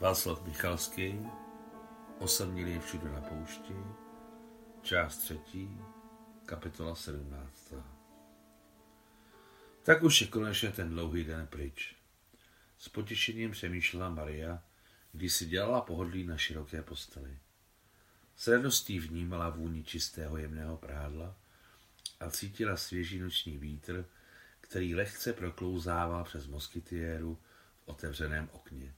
Václav 0.00 0.44
Michalský, 0.44 1.20
Osamělý 2.18 2.78
všude 2.78 3.10
na 3.10 3.20
poušti, 3.20 3.74
část 4.82 5.16
třetí, 5.16 5.80
kapitola 6.46 6.94
17. 6.94 7.74
Tak 9.82 10.02
už 10.02 10.20
je 10.20 10.26
konečně 10.26 10.70
ten 10.72 10.90
dlouhý 10.90 11.24
den 11.24 11.46
pryč. 11.46 11.96
S 12.78 12.88
potěšením 12.88 13.50
přemýšlela 13.50 14.10
Maria, 14.10 14.62
když 15.12 15.32
si 15.32 15.46
dělala 15.46 15.80
pohodlí 15.80 16.24
na 16.24 16.36
široké 16.36 16.82
posteli. 16.82 17.38
S 18.36 18.48
radostí 18.48 18.98
vnímala 18.98 19.50
vůni 19.50 19.84
čistého 19.84 20.36
jemného 20.36 20.76
prádla 20.76 21.36
a 22.20 22.30
cítila 22.30 22.76
svěží 22.76 23.18
noční 23.18 23.58
vítr, 23.58 24.04
který 24.60 24.94
lehce 24.94 25.32
proklouzával 25.32 26.24
přes 26.24 26.46
moskytiéru 26.46 27.38
v 27.84 27.88
otevřeném 27.88 28.48
okně. 28.52 28.94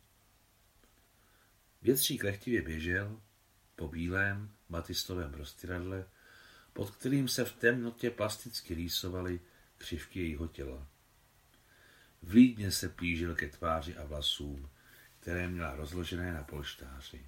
Větřík 1.83 2.25
lehtivě 2.25 2.63
běžel 2.63 3.21
po 3.77 3.89
bílém 3.89 4.51
batistovém 4.69 5.35
roztyradle, 5.35 6.05
pod 6.73 6.91
kterým 6.91 7.29
se 7.29 7.45
v 7.45 7.53
temnotě 7.53 8.11
plasticky 8.11 8.75
rýsovaly 8.75 9.41
křivky 9.79 10.21
jejího 10.21 10.49
těla. 10.49 10.87
Vlídně 12.23 12.71
se 12.71 12.89
plížil 12.89 13.35
ke 13.35 13.49
tváři 13.49 13.97
a 13.97 14.05
vlasům, 14.05 14.71
které 15.21 15.49
měla 15.49 15.77
rozložené 15.77 16.33
na 16.33 16.43
polštáři. 16.43 17.27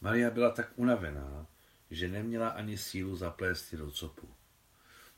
Maria 0.00 0.30
byla 0.30 0.50
tak 0.50 0.72
unavená, 0.76 1.46
že 1.90 2.08
neměla 2.08 2.48
ani 2.48 2.78
sílu 2.78 3.16
zaplést 3.16 3.74
do 3.74 3.90
copu. 3.90 4.34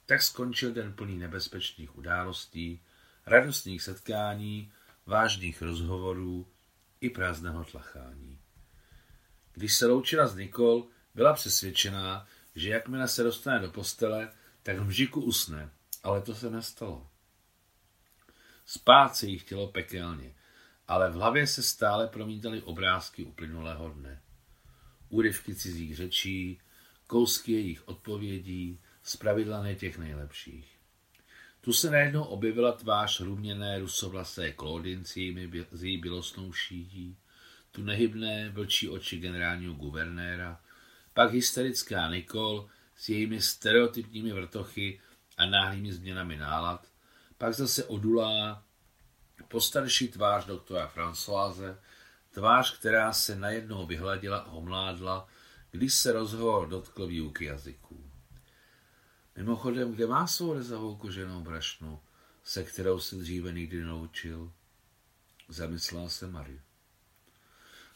Tak 0.07 0.23
skončil 0.23 0.73
den 0.73 0.93
plný 0.93 1.19
nebezpečných 1.19 1.99
událostí, 1.99 2.83
radostných 3.27 3.83
setkání, 3.83 4.73
vážných 5.07 5.63
rozhovorů 5.63 6.53
i 7.01 7.11
prázdného 7.11 7.65
tlachání. 7.65 8.44
Když 9.55 9.75
se 9.75 9.87
loučila 9.87 10.27
s 10.27 10.37
Nikol, 10.37 10.87
byla 11.15 11.33
přesvědčená, 11.33 12.27
že 12.55 12.71
jakmile 12.71 13.09
se 13.09 13.23
dostane 13.23 13.59
do 13.59 13.71
postele, 13.71 14.33
tak 14.63 14.79
v 14.79 14.85
mžiku 14.85 15.21
usne, 15.21 15.71
ale 16.03 16.21
to 16.21 16.35
se 16.35 16.51
nestalo. 16.51 17.11
Spát 18.67 19.17
se 19.17 19.27
jí 19.27 19.39
chtělo 19.39 19.67
pekelně, 19.67 20.35
ale 20.89 21.11
v 21.11 21.15
hlavě 21.15 21.47
se 21.47 21.63
stále 21.63 22.09
promítaly 22.09 22.63
obrázky 22.63 23.25
uplynulého 23.25 23.89
dne. 23.89 24.23
Úryvky 25.09 25.55
cizích 25.55 25.97
řečí, 25.97 26.61
kousky 27.07 27.53
jejich 27.53 27.89
odpovědí, 27.89 28.81
zpravidla 29.03 29.63
ne 29.63 29.75
těch 29.75 29.99
nejlepších. 29.99 30.79
Tu 31.61 31.73
se 31.73 31.91
najednou 31.91 32.23
objevila 32.23 32.73
tvář 32.73 33.21
ruměné 33.21 33.79
rusovlasé 33.79 34.53
Klódinci 34.53 35.51
s 35.73 35.85
její 35.85 35.99
bělosnou 35.99 36.53
šíjí, 36.53 37.17
tu 37.75 37.83
nehybné 37.83 38.51
vlčí 38.51 38.89
oči 38.89 39.19
generálního 39.19 39.75
guvernéra, 39.75 40.61
pak 41.15 41.33
hysterická 41.33 42.09
Nikol 42.09 42.69
s 42.97 43.09
jejími 43.09 43.43
stereotypními 43.43 44.33
vrtochy 44.33 45.01
a 45.37 45.47
náhlými 45.47 45.93
změnami 45.93 46.37
nálad, 46.37 46.87
pak 47.39 47.55
zase 47.55 47.85
odulá 47.85 48.65
postarší 49.49 50.09
tvář 50.09 50.47
doktora 50.47 50.93
Françoise, 50.97 51.77
tvář, 52.31 52.79
která 52.79 53.13
se 53.13 53.37
najednou 53.37 53.87
vyhladila 53.87 54.39
a 54.39 54.51
omládla, 54.51 55.29
když 55.71 55.95
se 55.95 56.13
rozhovor 56.13 56.69
dotkl 56.69 57.07
výuky 57.07 57.45
jazyků. 57.45 58.11
Mimochodem, 59.37 59.93
kde 59.93 60.07
má 60.07 60.27
svou 60.27 60.53
rezavou 60.53 60.97
koženou 60.97 61.41
brašnu, 61.41 62.01
se 62.45 62.65
kterou 62.65 63.01
se 63.01 63.17
dříve 63.17 63.53
nikdy 63.53 63.85
naučil? 63.85 64.53
Zamyslela 65.49 66.09
se 66.09 66.27
Marie. 66.27 66.64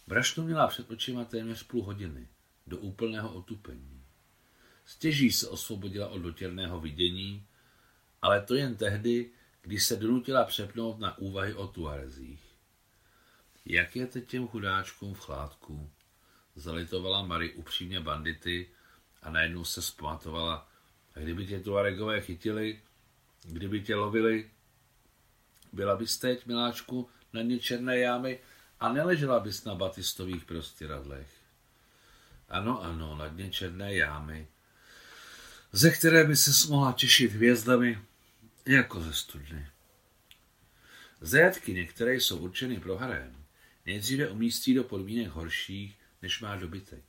Brašnu 0.09 0.45
měla 0.45 0.67
před 0.67 0.91
očima 0.91 1.25
téměř 1.25 1.63
půl 1.63 1.83
hodiny, 1.83 2.29
do 2.67 2.79
úplného 2.79 3.35
otupení. 3.35 4.03
Stěží 4.87 5.33
se 5.33 5.49
osvobodila 5.49 6.09
od 6.09 6.19
dotěrného 6.19 6.81
vidění, 6.81 7.47
ale 8.23 8.43
to 8.43 8.55
jen 8.55 8.77
tehdy, 8.77 9.31
když 9.63 9.85
se 9.85 9.97
donutila 9.97 10.45
přepnout 10.45 10.99
na 10.99 11.19
úvahy 11.19 11.55
o 11.55 11.67
Tuarezích. 11.67 12.41
Jak 13.65 13.97
je 13.97 14.07
teď 14.07 14.29
těm 14.29 14.49
chudáčkům 14.49 15.15
v 15.15 15.21
chládku? 15.21 15.91
Zalitovala 16.57 17.27
Mary 17.27 17.55
upřímně 17.55 18.01
bandity 18.01 18.69
a 19.23 19.31
najednou 19.31 19.65
se 19.65 19.83
zpamatovala. 19.83 20.69
A 21.15 21.21
kdyby 21.21 21.47
tě 21.47 21.61
Tuaregové 21.61 22.21
chytili, 22.21 22.83
kdyby 23.45 23.81
tě 23.81 23.95
lovili, 23.95 24.51
byla 25.73 25.97
bys 25.97 26.19
teď, 26.19 26.47
miláčku, 26.47 27.09
na 27.33 27.43
dně 27.43 27.59
černé 27.59 27.99
jámy 27.99 28.41
a 28.81 28.93
neležela 28.93 29.41
bys 29.41 29.65
na 29.65 29.75
batistových 29.75 30.45
prostěradlech. 30.45 31.29
Ano, 32.49 32.83
ano, 32.83 33.17
na 33.17 33.29
dně 33.29 33.51
černé 33.51 33.95
jámy, 33.95 34.47
ze 35.73 35.91
které 35.91 36.25
by 36.25 36.37
se 36.37 36.69
mohla 36.69 36.93
těšit 36.93 37.33
hvězdami 37.33 37.99
jako 38.67 39.01
ze 39.01 39.15
studny. 39.15 39.67
Zajatky 41.21 41.75
některé 41.75 42.15
jsou 42.15 42.39
určeny 42.39 42.81
pro 42.81 42.97
harém, 42.97 43.45
nejdříve 43.87 44.29
umístí 44.29 44.75
do 44.75 44.85
podmínek 44.85 45.29
horších, 45.29 45.97
než 46.23 46.41
má 46.41 46.57
dobytek. 46.57 47.03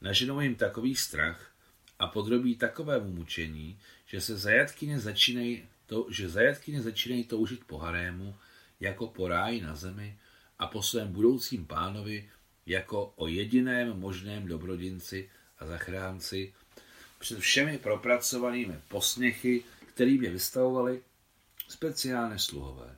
Naženou 0.00 0.40
jim 0.40 0.54
takový 0.54 0.96
strach 0.96 1.50
a 1.98 2.06
podrobí 2.06 2.56
takovému 2.56 3.12
mučení, 3.12 3.78
že 4.06 4.20
se 4.20 4.36
zajatkyně 4.36 5.00
začínají, 5.00 5.68
to, 5.86 6.06
že 6.10 6.28
zajatkyně 6.28 6.82
začínají 6.82 7.24
toužit 7.24 7.64
po 7.64 7.78
harému 7.78 8.36
jako 8.80 9.06
po 9.06 9.28
ráji 9.28 9.60
na 9.60 9.74
zemi 9.74 10.18
a 10.58 10.66
po 10.66 10.82
svém 10.82 11.12
budoucím 11.12 11.66
pánovi 11.66 12.30
jako 12.66 13.12
o 13.16 13.26
jediném 13.26 14.00
možném 14.00 14.46
dobrodinci 14.46 15.30
a 15.58 15.66
zachránci 15.66 16.54
před 17.18 17.38
všemi 17.38 17.78
propracovanými 17.78 18.80
posměchy, 18.88 19.64
kterým 19.86 20.24
je 20.24 20.30
vystavovali 20.30 21.02
speciálně 21.68 22.38
sluhové. 22.38 22.96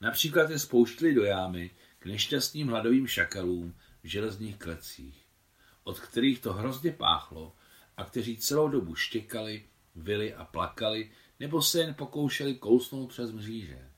Například 0.00 0.50
je 0.50 0.58
spouštili 0.58 1.14
do 1.14 1.24
jámy 1.24 1.70
k 1.98 2.06
nešťastným 2.06 2.68
hladovým 2.68 3.06
šakalům 3.06 3.74
v 4.02 4.06
železných 4.06 4.56
klecích, 4.56 5.24
od 5.84 6.00
kterých 6.00 6.40
to 6.40 6.52
hrozně 6.52 6.92
páchlo 6.92 7.56
a 7.96 8.04
kteří 8.04 8.36
celou 8.36 8.68
dobu 8.68 8.94
štěkali, 8.94 9.64
vyli 9.96 10.34
a 10.34 10.44
plakali, 10.44 11.10
nebo 11.40 11.62
se 11.62 11.80
jen 11.80 11.94
pokoušeli 11.94 12.54
kousnout 12.54 13.08
přes 13.08 13.32
mříže 13.32 13.91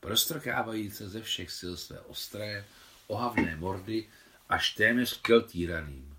prostrkávajíce 0.00 1.08
ze 1.08 1.22
všech 1.22 1.50
sil 1.58 1.74
své 1.76 2.00
ostré, 2.00 2.64
ohavné 3.06 3.56
mordy 3.56 4.08
až 4.48 4.74
téměř 4.74 5.20
k 5.20 5.40
týraným. 5.40 6.16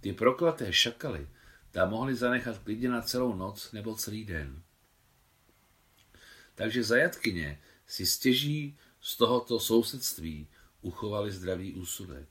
Ty 0.00 0.12
proklaté 0.12 0.72
šakaly 0.72 1.28
tam 1.70 1.90
mohli 1.90 2.14
zanechat 2.14 2.58
klidně 2.58 2.88
na 2.88 3.02
celou 3.02 3.34
noc 3.34 3.72
nebo 3.72 3.94
celý 3.94 4.24
den. 4.24 4.62
Takže 6.54 6.82
zajatkyně 6.82 7.60
si 7.86 8.06
stěží 8.06 8.76
z 9.00 9.16
tohoto 9.16 9.60
sousedství 9.60 10.48
uchovali 10.80 11.32
zdravý 11.32 11.74
úsudek. 11.74 12.28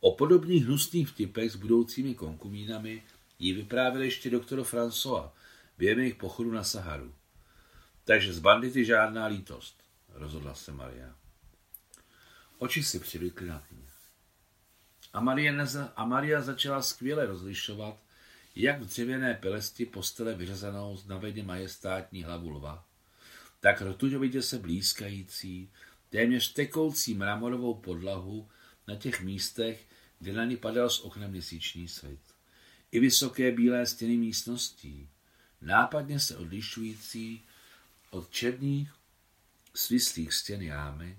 O 0.00 0.14
podobných 0.14 0.64
hnusných 0.64 1.08
vtipech 1.08 1.52
s 1.52 1.56
budoucími 1.56 2.14
konkubínami 2.14 3.02
jí 3.38 3.52
vyprávěl 3.52 4.02
ještě 4.02 4.30
doktor 4.30 4.60
François 4.60 5.30
během 5.78 5.98
jejich 5.98 6.14
pochodu 6.14 6.52
na 6.52 6.64
Saharu. 6.64 7.14
Takže 8.04 8.32
z 8.32 8.38
bandity 8.38 8.84
žádná 8.84 9.26
lítost 9.26 9.79
rozhodla 10.12 10.54
se 10.54 10.72
Maria. 10.72 11.16
Oči 12.58 12.82
si 12.82 13.00
přivykly 13.00 13.48
na 13.48 13.62
ní. 13.70 13.86
A 15.12 15.20
Maria, 15.20 15.52
neza, 15.52 15.92
a 15.96 16.04
Maria 16.04 16.40
začala 16.40 16.82
skvěle 16.82 17.26
rozlišovat, 17.26 17.96
jak 18.56 18.80
v 18.80 18.86
dřevěné 18.86 19.34
pelesti 19.34 19.86
postele 19.86 20.34
vyřezanou 20.34 20.96
z 20.96 21.06
navedně 21.06 21.42
majestátní 21.42 22.22
hlavu 22.22 22.50
lva, 22.50 22.84
tak 23.60 23.82
rtuňovitě 23.82 24.42
se 24.42 24.58
blízkající, 24.58 25.70
téměř 26.08 26.52
tekoucí 26.52 27.14
mramorovou 27.14 27.74
podlahu 27.74 28.48
na 28.88 28.96
těch 28.96 29.20
místech, 29.20 29.86
kde 30.18 30.32
na 30.32 30.44
ní 30.44 30.56
padal 30.56 30.90
z 30.90 31.00
okna 31.00 31.28
měsíční 31.28 31.88
svět. 31.88 32.20
I 32.92 33.00
vysoké 33.00 33.52
bílé 33.52 33.86
stěny 33.86 34.16
místností, 34.16 35.08
nápadně 35.60 36.20
se 36.20 36.36
odlišující 36.36 37.44
od 38.10 38.30
černých 38.30 38.99
svislých 39.74 40.34
stěn 40.34 40.62
jámy, 40.62 41.18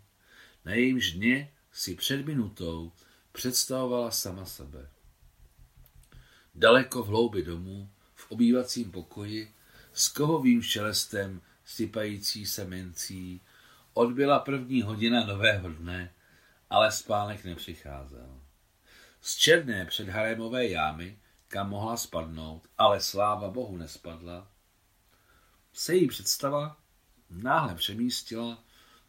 na 0.65 0.73
jejímž 0.73 1.11
dně 1.11 1.51
si 1.71 1.95
před 1.95 2.25
minutou 2.25 2.91
představovala 3.31 4.11
sama 4.11 4.45
sebe. 4.45 4.89
Daleko 6.55 7.03
v 7.03 7.07
hloubi 7.07 7.43
domu, 7.43 7.89
v 8.15 8.31
obývacím 8.31 8.91
pokoji, 8.91 9.53
s 9.93 10.09
kohovým 10.09 10.61
šelestem 10.61 11.41
sypající 11.65 12.45
se 12.45 12.65
mencí, 12.65 13.41
odbyla 13.93 14.39
první 14.39 14.81
hodina 14.81 15.25
nového 15.25 15.69
dne, 15.69 16.13
ale 16.69 16.91
spánek 16.91 17.43
nepřicházel. 17.43 18.41
Z 19.21 19.35
černé 19.35 19.85
předharémové 19.85 20.67
jámy, 20.67 21.19
kam 21.47 21.69
mohla 21.69 21.97
spadnout, 21.97 22.67
ale 22.77 23.01
sláva 23.01 23.49
bohu 23.49 23.77
nespadla, 23.77 24.47
se 25.73 25.95
jí 25.95 26.07
představa 26.07 26.80
náhle 27.31 27.75
přemístila 27.75 28.63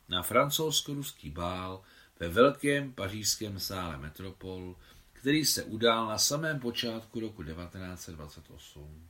na 0.09 0.23
francouzsko-ruský 0.23 1.31
bál 1.31 1.83
ve 2.21 2.29
velkém 2.29 2.93
pařížském 2.93 3.61
sále 3.61 3.97
Metropol, 3.97 4.77
který 5.13 5.45
se 5.45 5.65
udál 5.65 6.07
na 6.07 6.19
samém 6.19 6.61
počátku 6.61 7.21
roku 7.21 7.45
1928. 7.45 9.09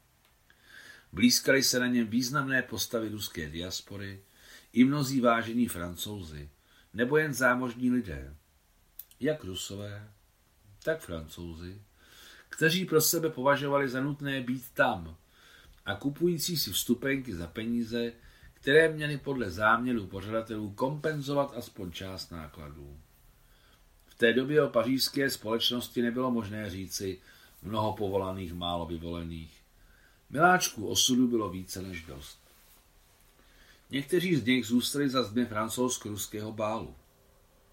Blízkali 1.12 1.62
se 1.62 1.80
na 1.80 1.86
něm 1.86 2.06
významné 2.06 2.62
postavy 2.62 3.08
ruské 3.08 3.48
diaspory, 3.48 4.22
i 4.72 4.84
mnozí 4.84 5.20
vážení 5.20 5.68
francouzi, 5.68 6.50
nebo 6.94 7.16
jen 7.16 7.34
zámožní 7.34 7.90
lidé, 7.90 8.36
jak 9.20 9.44
rusové, 9.44 10.08
tak 10.82 11.00
francouzi, 11.00 11.82
kteří 12.48 12.84
pro 12.84 13.00
sebe 13.00 13.30
považovali 13.30 13.88
za 13.88 14.00
nutné 14.00 14.40
být 14.40 14.64
tam 14.74 15.16
a 15.84 15.94
kupující 15.94 16.56
si 16.56 16.72
vstupenky 16.72 17.34
za 17.34 17.46
peníze, 17.46 18.12
které 18.62 18.88
měly 18.88 19.18
podle 19.18 19.50
záměru 19.50 20.06
pořadatelů 20.06 20.70
kompenzovat 20.70 21.52
aspoň 21.56 21.92
část 21.92 22.30
nákladů. 22.30 22.96
V 24.06 24.14
té 24.14 24.32
době 24.32 24.62
o 24.62 24.68
pařížské 24.68 25.30
společnosti 25.30 26.02
nebylo 26.02 26.30
možné 26.30 26.70
říci 26.70 27.20
mnoho 27.62 27.92
povolaných, 27.92 28.54
málo 28.54 28.86
vyvolených. 28.86 29.62
Miláčků 30.30 30.88
osudu 30.88 31.28
bylo 31.28 31.48
více 31.48 31.82
než 31.82 32.02
dost. 32.02 32.38
Někteří 33.90 34.36
z 34.36 34.44
nich 34.44 34.66
zůstali 34.66 35.08
za 35.08 35.22
zdmi 35.22 35.46
francouzsko-ruského 35.46 36.52
bálu. 36.52 36.94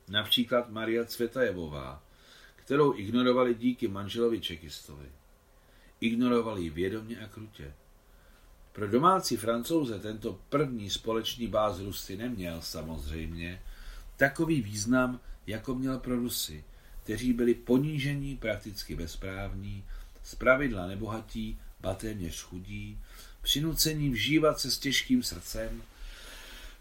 Například 0.08 0.70
Maria 0.70 1.06
Cvětajevová, 1.06 2.04
kterou 2.56 2.98
ignorovali 2.98 3.56
díky 3.56 3.88
manželovi 3.88 4.42
Čekistovi. 4.42 5.12
Ignorovali 6.02 6.62
ji 6.62 6.70
vědomě 6.70 7.20
a 7.20 7.28
krutě. 7.28 7.74
Pro 8.74 8.88
domácí 8.88 9.38
francouze 9.38 10.00
tento 10.00 10.40
první 10.50 10.90
společný 10.90 11.48
báz 11.48 11.80
Rusy 11.80 12.18
neměl 12.18 12.62
samozřejmě 12.62 13.62
takový 14.18 14.62
význam, 14.62 15.20
jako 15.48 15.76
měl 15.76 16.00
pro 16.00 16.16
Rusy, 16.16 16.64
kteří 17.04 17.34
byli 17.34 17.54
ponížení, 17.54 18.38
prakticky 18.38 18.96
bezprávní, 18.96 19.84
zpravidla 20.24 20.88
nebohatí, 20.88 21.60
ba 21.80 21.94
téměř 21.94 22.42
chudí, 22.42 23.00
přinucení 23.42 24.10
vžívat 24.10 24.60
se 24.60 24.72
s 24.72 24.80
těžkým 24.80 25.24
srdcem 25.24 25.84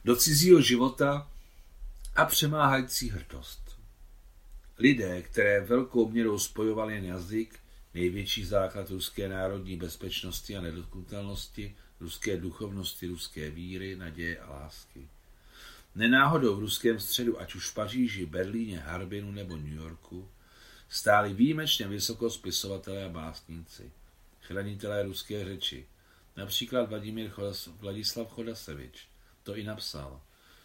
do 0.04 0.16
cizího 0.16 0.60
života 0.60 1.28
a 2.16 2.24
přemáhající 2.24 3.10
hrdost. 3.10 3.78
Lidé, 4.78 5.22
které 5.22 5.60
velkou 5.60 6.08
měrou 6.08 6.38
spojovali 6.38 6.94
jen 6.94 7.04
jazyk, 7.04 7.60
největší 7.94 8.44
základ 8.44 8.90
ruské 8.90 9.28
národní 9.28 9.76
bezpečnosti 9.76 10.56
a 10.56 10.60
nedotknutelnosti, 10.60 11.76
ruské 12.00 12.36
duchovnosti, 12.36 13.06
ruské 13.06 13.50
víry, 13.50 13.96
naděje 13.96 14.38
a 14.38 14.50
lásky. 14.50 15.08
Nenáhodou 15.94 16.56
v 16.56 16.60
ruském 16.60 17.00
středu, 17.00 17.40
ať 17.40 17.54
už 17.54 17.70
v 17.70 17.74
Paříži, 17.74 18.26
Berlíně, 18.26 18.78
Harbinu 18.78 19.32
nebo 19.32 19.56
New 19.56 19.74
Yorku, 19.74 20.28
stáli 20.88 21.34
výjimečně 21.34 21.88
vysoko 21.88 22.30
spisovatelé 22.30 23.04
a 23.04 23.08
básníci, 23.08 23.92
chranitelé 24.42 25.02
ruské 25.02 25.44
řeči, 25.44 25.86
například 26.36 26.88
Vladimír 26.88 27.30
Chodas, 27.30 27.66
Vladislav 27.66 28.28
Chodasevič, 28.28 29.08
to 29.42 29.56
i 29.56 29.64
napsal. 29.64 30.20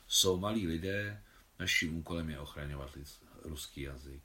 Jsou 0.07 0.39
malí 0.39 0.67
lidé, 0.67 1.21
naším 1.59 1.97
úkolem 1.97 2.29
je 2.29 2.39
ochraňovat 2.39 2.97
ruský 3.43 3.81
jazyk. 3.81 4.21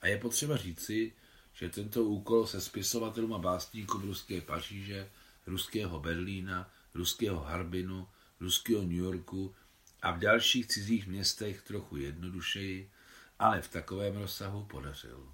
A 0.00 0.06
je 0.06 0.18
potřeba 0.18 0.56
říci, 0.56 1.12
že 1.54 1.68
tento 1.68 2.04
úkol 2.04 2.46
se 2.46 2.60
spisovatelům 2.60 3.34
a 3.34 3.38
básníkům 3.38 4.02
ruské 4.02 4.40
Paříže, 4.40 5.10
ruského 5.46 6.00
Berlína, 6.00 6.70
ruského 6.94 7.40
Harbinu, 7.40 8.08
ruského 8.40 8.82
New 8.82 8.92
Yorku 8.92 9.54
a 10.02 10.12
v 10.12 10.18
dalších 10.18 10.66
cizích 10.66 11.06
městech 11.06 11.62
trochu 11.62 11.96
jednodušeji, 11.96 12.90
ale 13.38 13.62
v 13.62 13.68
takovém 13.68 14.16
rozsahu 14.16 14.64
podařil. 14.64 15.28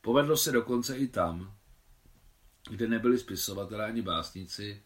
Povedlo 0.00 0.36
se 0.36 0.52
dokonce 0.52 0.96
i 0.96 1.08
tam, 1.08 1.56
kde 2.70 2.88
nebyli 2.88 3.18
spisovatelé 3.18 3.86
ani 3.86 4.02
básníci, 4.02 4.82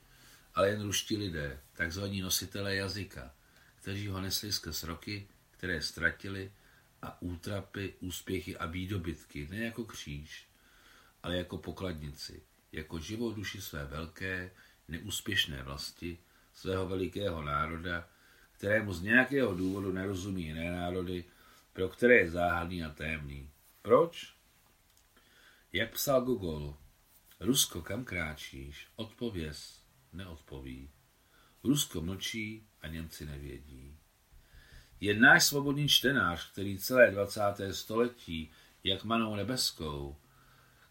ale 0.54 0.68
jen 0.68 0.82
ruští 0.82 1.16
lidé, 1.16 1.60
takzvaní 1.72 2.20
nositelé 2.20 2.74
jazyka, 2.74 3.34
kteří 3.76 4.08
ho 4.08 4.20
nesli 4.20 4.52
skrz 4.52 4.82
roky, 4.82 5.28
které 5.50 5.82
ztratili 5.82 6.52
a 7.04 7.22
útrapy, 7.22 7.94
úspěchy 8.00 8.56
a 8.56 8.66
výdobytky 8.66 9.48
ne 9.50 9.58
jako 9.58 9.84
kříž, 9.84 10.46
ale 11.22 11.36
jako 11.36 11.58
pokladnici, 11.58 12.42
jako 12.72 12.98
živou 12.98 13.32
duši 13.32 13.60
své 13.60 13.84
velké, 13.84 14.50
neúspěšné 14.88 15.62
vlasti, 15.62 16.18
svého 16.54 16.88
velikého 16.88 17.42
národa, 17.42 18.08
kterému 18.52 18.92
z 18.92 19.02
nějakého 19.02 19.54
důvodu 19.54 19.92
nerozumí 19.92 20.42
jiné 20.42 20.70
národy, 20.70 21.24
pro 21.72 21.88
které 21.88 22.14
je 22.14 22.30
záhadný 22.30 22.84
a 22.84 22.90
témný. 22.90 23.50
Proč? 23.82 24.34
Jak 25.72 25.92
psal 25.92 26.22
Gogol, 26.22 26.76
Rusko, 27.40 27.82
kam 27.82 28.04
kráčíš, 28.04 28.88
odpověz, 28.96 29.82
neodpoví. 30.12 30.90
Rusko 31.64 32.00
mlčí 32.00 32.66
a 32.80 32.88
Němci 32.88 33.26
nevědí. 33.26 33.98
Jen 35.04 35.20
náš 35.20 35.44
svobodný 35.44 35.88
čtenář, 35.88 36.52
který 36.52 36.78
celé 36.78 37.10
20. 37.10 37.40
století, 37.70 38.50
jak 38.84 39.04
manou 39.04 39.34
nebeskou, 39.34 40.16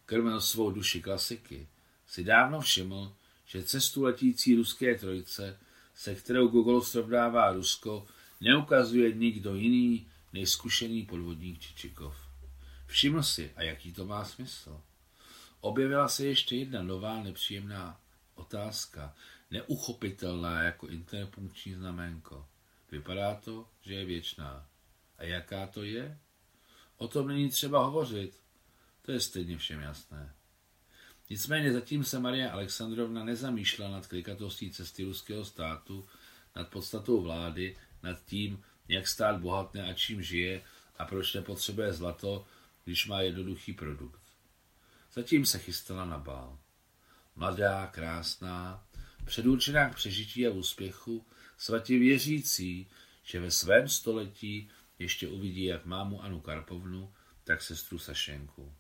krmil 0.06 0.42
svou 0.42 0.71
duši 0.71 1.01
klasiky, 1.01 1.68
si 2.07 2.24
dávno 2.24 2.62
všiml, 2.62 3.13
že 3.45 3.63
cestu 3.63 4.04
letící 4.04 4.56
ruské 4.56 4.95
trojice, 4.95 5.60
se 5.95 6.15
kterou 6.15 6.48
Google 6.48 6.81
srovnává 6.81 7.51
Rusko, 7.51 8.06
neukazuje 8.42 9.13
nikdo 9.13 9.56
jiný 9.56 10.07
než 10.33 10.50
zkušený 10.50 11.06
podvodník 11.06 11.59
Čičikov. 11.59 12.16
Všiml 12.86 13.24
si, 13.24 13.51
a 13.56 13.63
jaký 13.63 13.94
to 13.94 14.06
má 14.06 14.25
smysl. 14.25 14.81
Objevila 15.62 16.07
se 16.07 16.25
ještě 16.25 16.56
jedna 16.56 16.81
nová 16.81 17.24
nepříjemná 17.24 18.00
otázka, 18.36 19.16
neuchopitelná 19.51 20.62
jako 20.62 20.88
interpunkční 20.88 21.74
znamenko. 21.74 22.45
Vypadá 22.94 23.36
to, 23.36 23.68
že 23.81 23.94
je 23.94 24.06
věčná. 24.06 24.68
A 25.18 25.24
jaká 25.24 25.68
to 25.68 25.84
je? 25.84 26.19
O 26.98 27.07
tom 27.07 27.28
není 27.28 27.50
třeba 27.50 27.86
hovořit. 27.86 28.42
To 29.01 29.12
je 29.12 29.19
stejně 29.19 29.57
všem 29.57 29.81
jasné. 29.81 30.34
Nicméně 31.30 31.74
zatím 31.74 32.04
se 32.04 32.19
Maria 32.19 32.51
Alexandrovna 32.51 33.24
nezamýšlela 33.24 33.92
nad 33.92 34.07
klikatostí 34.07 34.72
cesty 34.72 35.04
ruského 35.04 35.45
státu, 35.45 36.07
nad 36.56 36.69
podstatou 36.69 37.22
vlády, 37.22 37.78
nad 38.04 38.25
tím, 38.25 38.63
jak 38.88 39.07
stát 39.07 39.42
bohatne 39.42 39.90
a 39.90 39.94
čím 39.94 40.23
žije 40.23 40.62
a 40.97 41.06
proč 41.06 41.33
nepotřebuje 41.33 41.94
zlato, 41.94 42.45
když 42.83 43.07
má 43.07 43.21
jednoduchý 43.21 43.73
produkt. 43.73 44.21
Zatím 45.14 45.45
se 45.45 45.59
chystala 45.59 46.06
na 46.06 46.18
bál. 46.18 46.59
Mladá, 47.35 47.88
krásná, 47.88 48.83
předurčená 49.26 49.90
k 49.90 49.95
přežití 49.95 50.47
a 50.47 50.52
úspěchu, 50.52 51.26
svatě 51.64 52.00
věřící, 52.00 52.88
že 53.24 53.40
ve 53.40 53.52
svém 53.52 53.88
století 53.88 54.70
ještě 55.00 55.28
uvidí 55.28 55.64
jak 55.64 55.86
mámu 55.86 56.24
Anu 56.24 56.42
Karpovnu, 56.42 57.14
tak 57.44 57.62
sestru 57.62 58.00
Sašenku. 58.00 58.74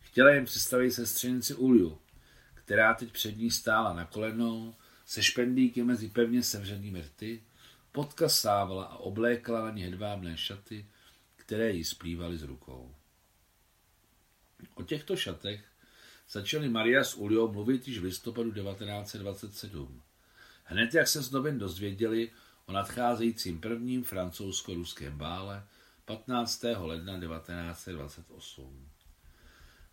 Chtěla 0.00 0.30
jim 0.30 0.44
představit 0.44 0.90
sestřenici 0.90 1.54
Ulju, 1.54 1.98
která 2.54 2.94
teď 2.94 3.12
před 3.12 3.36
ní 3.36 3.50
stála 3.50 3.92
na 3.92 4.04
kolenou, 4.04 4.74
se 5.06 5.22
špendlíky 5.22 5.82
mezi 5.82 6.08
pevně 6.08 6.42
sevřenými 6.42 7.02
rty, 7.02 7.42
podkasávala 7.92 8.84
a 8.84 8.96
oblékala 8.96 9.64
na 9.64 9.70
ně 9.70 9.84
hedvábné 9.84 10.36
šaty, 10.36 10.86
které 11.36 11.70
jí 11.70 11.84
splývaly 11.84 12.38
z 12.38 12.42
rukou. 12.42 12.94
O 14.74 14.82
těchto 14.82 15.16
šatech 15.16 15.64
začali 16.30 16.68
Maria 16.68 17.04
s 17.04 17.14
Uliou 17.14 17.52
mluvit 17.52 17.88
již 17.88 17.98
v 17.98 18.04
listopadu 18.04 18.52
1927. 18.52 20.02
Hned 20.70 20.94
jak 20.94 21.08
se 21.08 21.22
z 21.22 21.30
novin 21.30 21.58
dozvěděli 21.58 22.30
o 22.66 22.72
nadcházejícím 22.72 23.60
prvním 23.60 24.04
francouzsko-ruském 24.04 25.16
bále 25.16 25.64
15. 26.04 26.64
ledna 26.76 27.20
1928. 27.20 28.88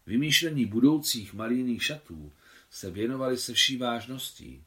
Vymýšlení 0.05 0.65
budoucích 0.65 1.34
marijných 1.34 1.84
šatů 1.84 2.32
se 2.70 2.91
věnovali 2.91 3.38
se 3.38 3.53
vší 3.53 3.77
vážností. 3.77 4.63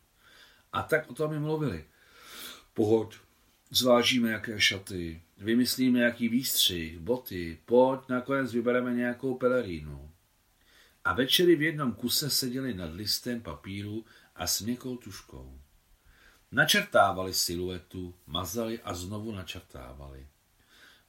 A 0.73 0.83
tak 0.83 1.11
o 1.11 1.15
tom 1.15 1.31
mi 1.31 1.39
mluvili. 1.39 1.85
Pohod, 2.75 3.21
zvážíme, 3.71 4.31
jaké 4.31 4.61
šaty, 4.61 5.23
vymyslíme, 5.39 6.01
jaký 6.01 6.29
výstřih, 6.29 6.99
boty, 6.99 7.59
pojď, 7.65 8.01
nakonec 8.09 8.53
vybereme 8.53 8.95
nějakou 8.95 9.35
pelerínu. 9.35 10.11
A 11.05 11.13
večery 11.13 11.57
v 11.57 11.63
jednom 11.63 11.93
kuse 11.93 12.31
seděli 12.31 12.75
nad 12.75 12.95
listem 12.95 13.41
papíru 13.41 14.05
a 14.37 14.47
s 14.47 14.61
měkkou 14.61 14.97
tuškou. 14.97 15.61
Načrtávali 16.53 17.35
siluetu, 17.35 18.15
mazali 18.27 18.81
a 18.81 18.95
znovu 18.95 19.33
načrtávali. 19.33 20.27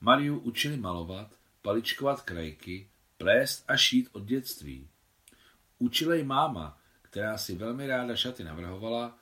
Mariu 0.01 0.39
učili 0.39 0.77
malovat, 0.77 1.31
paličkovat 1.61 2.21
krajky, 2.21 2.87
plést 3.17 3.63
a 3.67 3.77
šít 3.77 4.09
od 4.11 4.23
dětství. 4.23 4.87
Učila 5.79 6.15
ji 6.15 6.23
máma, 6.23 6.77
která 7.01 7.37
si 7.37 7.55
velmi 7.55 7.87
ráda 7.87 8.15
šaty 8.15 8.43
navrhovala 8.43 9.17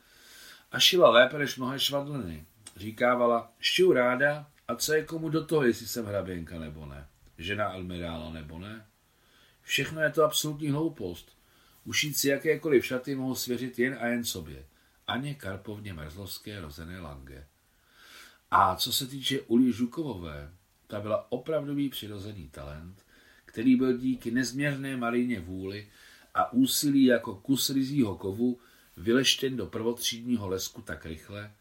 a 0.71 0.79
šila 0.79 1.09
lépe 1.09 1.37
než 1.37 1.57
mnohé 1.57 1.79
švadliny. 1.79 2.45
Říkávala, 2.75 3.51
šiju 3.59 3.93
ráda, 3.93 4.47
A 4.67 4.75
co 4.75 4.93
je 4.93 5.03
komu 5.03 5.29
do 5.29 5.45
toho, 5.45 5.63
jestli 5.63 5.87
jsem 5.87 6.05
hraběnka 6.05 6.59
nebo 6.59 6.85
ne? 6.85 7.07
Žena 7.37 7.67
admirála 7.67 8.29
nebo 8.29 8.59
ne? 8.59 8.85
Všechno 9.61 10.01
je 10.01 10.11
to 10.11 10.23
absolutní 10.23 10.69
hloupost. 10.69 11.37
Ušít 11.85 12.17
si 12.17 12.29
jakékoliv 12.29 12.85
šaty 12.85 13.15
mohou 13.15 13.35
svěřit 13.35 13.79
jen 13.79 13.97
a 13.99 14.07
jen 14.07 14.25
sobě. 14.25 14.65
Aně 15.07 15.35
Karpovně 15.35 15.93
Mrzlovské 15.93 16.61
rozené 16.61 16.99
Lange. 16.99 17.47
A 18.51 18.75
co 18.75 18.93
se 18.93 19.07
týče 19.07 19.41
Uli 19.41 19.73
Žukovové, 19.73 20.53
ta 20.87 21.01
byla 21.01 21.31
opravdový 21.31 21.89
přirozený 21.89 22.49
talent, 22.49 23.05
který 23.45 23.75
byl 23.75 23.97
díky 23.97 24.31
nezměrné 24.31 24.97
Marině 24.97 25.39
vůli 25.39 25.89
a 26.33 26.53
úsilí 26.53 27.05
jako 27.05 27.35
kus 27.35 27.69
rizího 27.69 28.15
kovu 28.15 28.59
vyleštěn 28.97 29.57
do 29.57 29.65
prvotřídního 29.65 30.47
lesku 30.47 30.81
tak 30.81 31.05
rychle, 31.05 31.55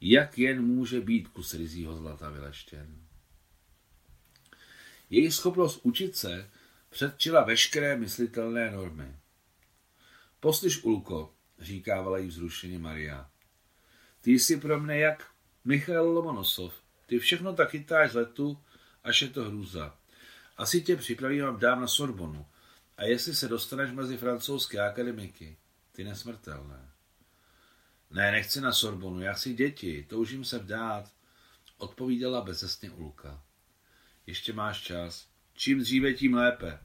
jak 0.00 0.38
jen 0.38 0.62
může 0.62 1.00
být 1.00 1.28
kus 1.28 1.54
rizího 1.54 1.96
zlata 1.96 2.30
vyleštěn. 2.30 3.06
Její 5.10 5.32
schopnost 5.32 5.80
učit 5.82 6.16
se 6.16 6.50
předčila 6.90 7.44
veškeré 7.44 7.96
myslitelné 7.96 8.70
normy. 8.70 9.16
Poslyš, 10.40 10.84
Ulko, 10.84 11.34
říkávala 11.60 12.18
jí 12.18 12.28
vzrušeně 12.28 12.78
Maria. 12.78 13.30
Ty 14.20 14.30
jsi 14.30 14.56
pro 14.56 14.80
mne 14.80 14.98
jak 14.98 15.30
Michal 15.64 16.08
Lomonosov. 16.08 16.74
Ty 17.06 17.18
všechno 17.18 17.54
tak 17.54 17.70
chytáš 17.70 18.10
z 18.10 18.14
letu, 18.14 18.58
až 19.04 19.22
je 19.22 19.28
to 19.28 19.44
hrůza. 19.44 19.96
Asi 20.56 20.82
tě 20.82 20.96
připravím 20.96 21.58
dám 21.58 21.80
na 21.80 21.86
Sorbonu. 21.86 22.46
A 22.96 23.04
jestli 23.04 23.34
se 23.34 23.48
dostaneš 23.48 23.90
mezi 23.90 24.16
francouzské 24.16 24.78
akademiky, 24.80 25.56
ty 25.92 26.04
nesmrtelné. 26.04 26.90
Ne, 28.10 28.32
nechci 28.32 28.60
na 28.60 28.72
Sorbonu, 28.72 29.20
já 29.20 29.32
chci 29.32 29.54
děti, 29.54 30.06
toužím 30.08 30.44
se 30.44 30.58
vdát, 30.58 31.12
odpovídala 31.78 32.40
bezesně 32.40 32.90
Ulka. 32.90 33.42
Ještě 34.26 34.52
máš 34.52 34.82
čas. 34.82 35.28
Čím 35.54 35.80
dříve, 35.80 36.12
tím 36.12 36.34
lépe. 36.34 36.78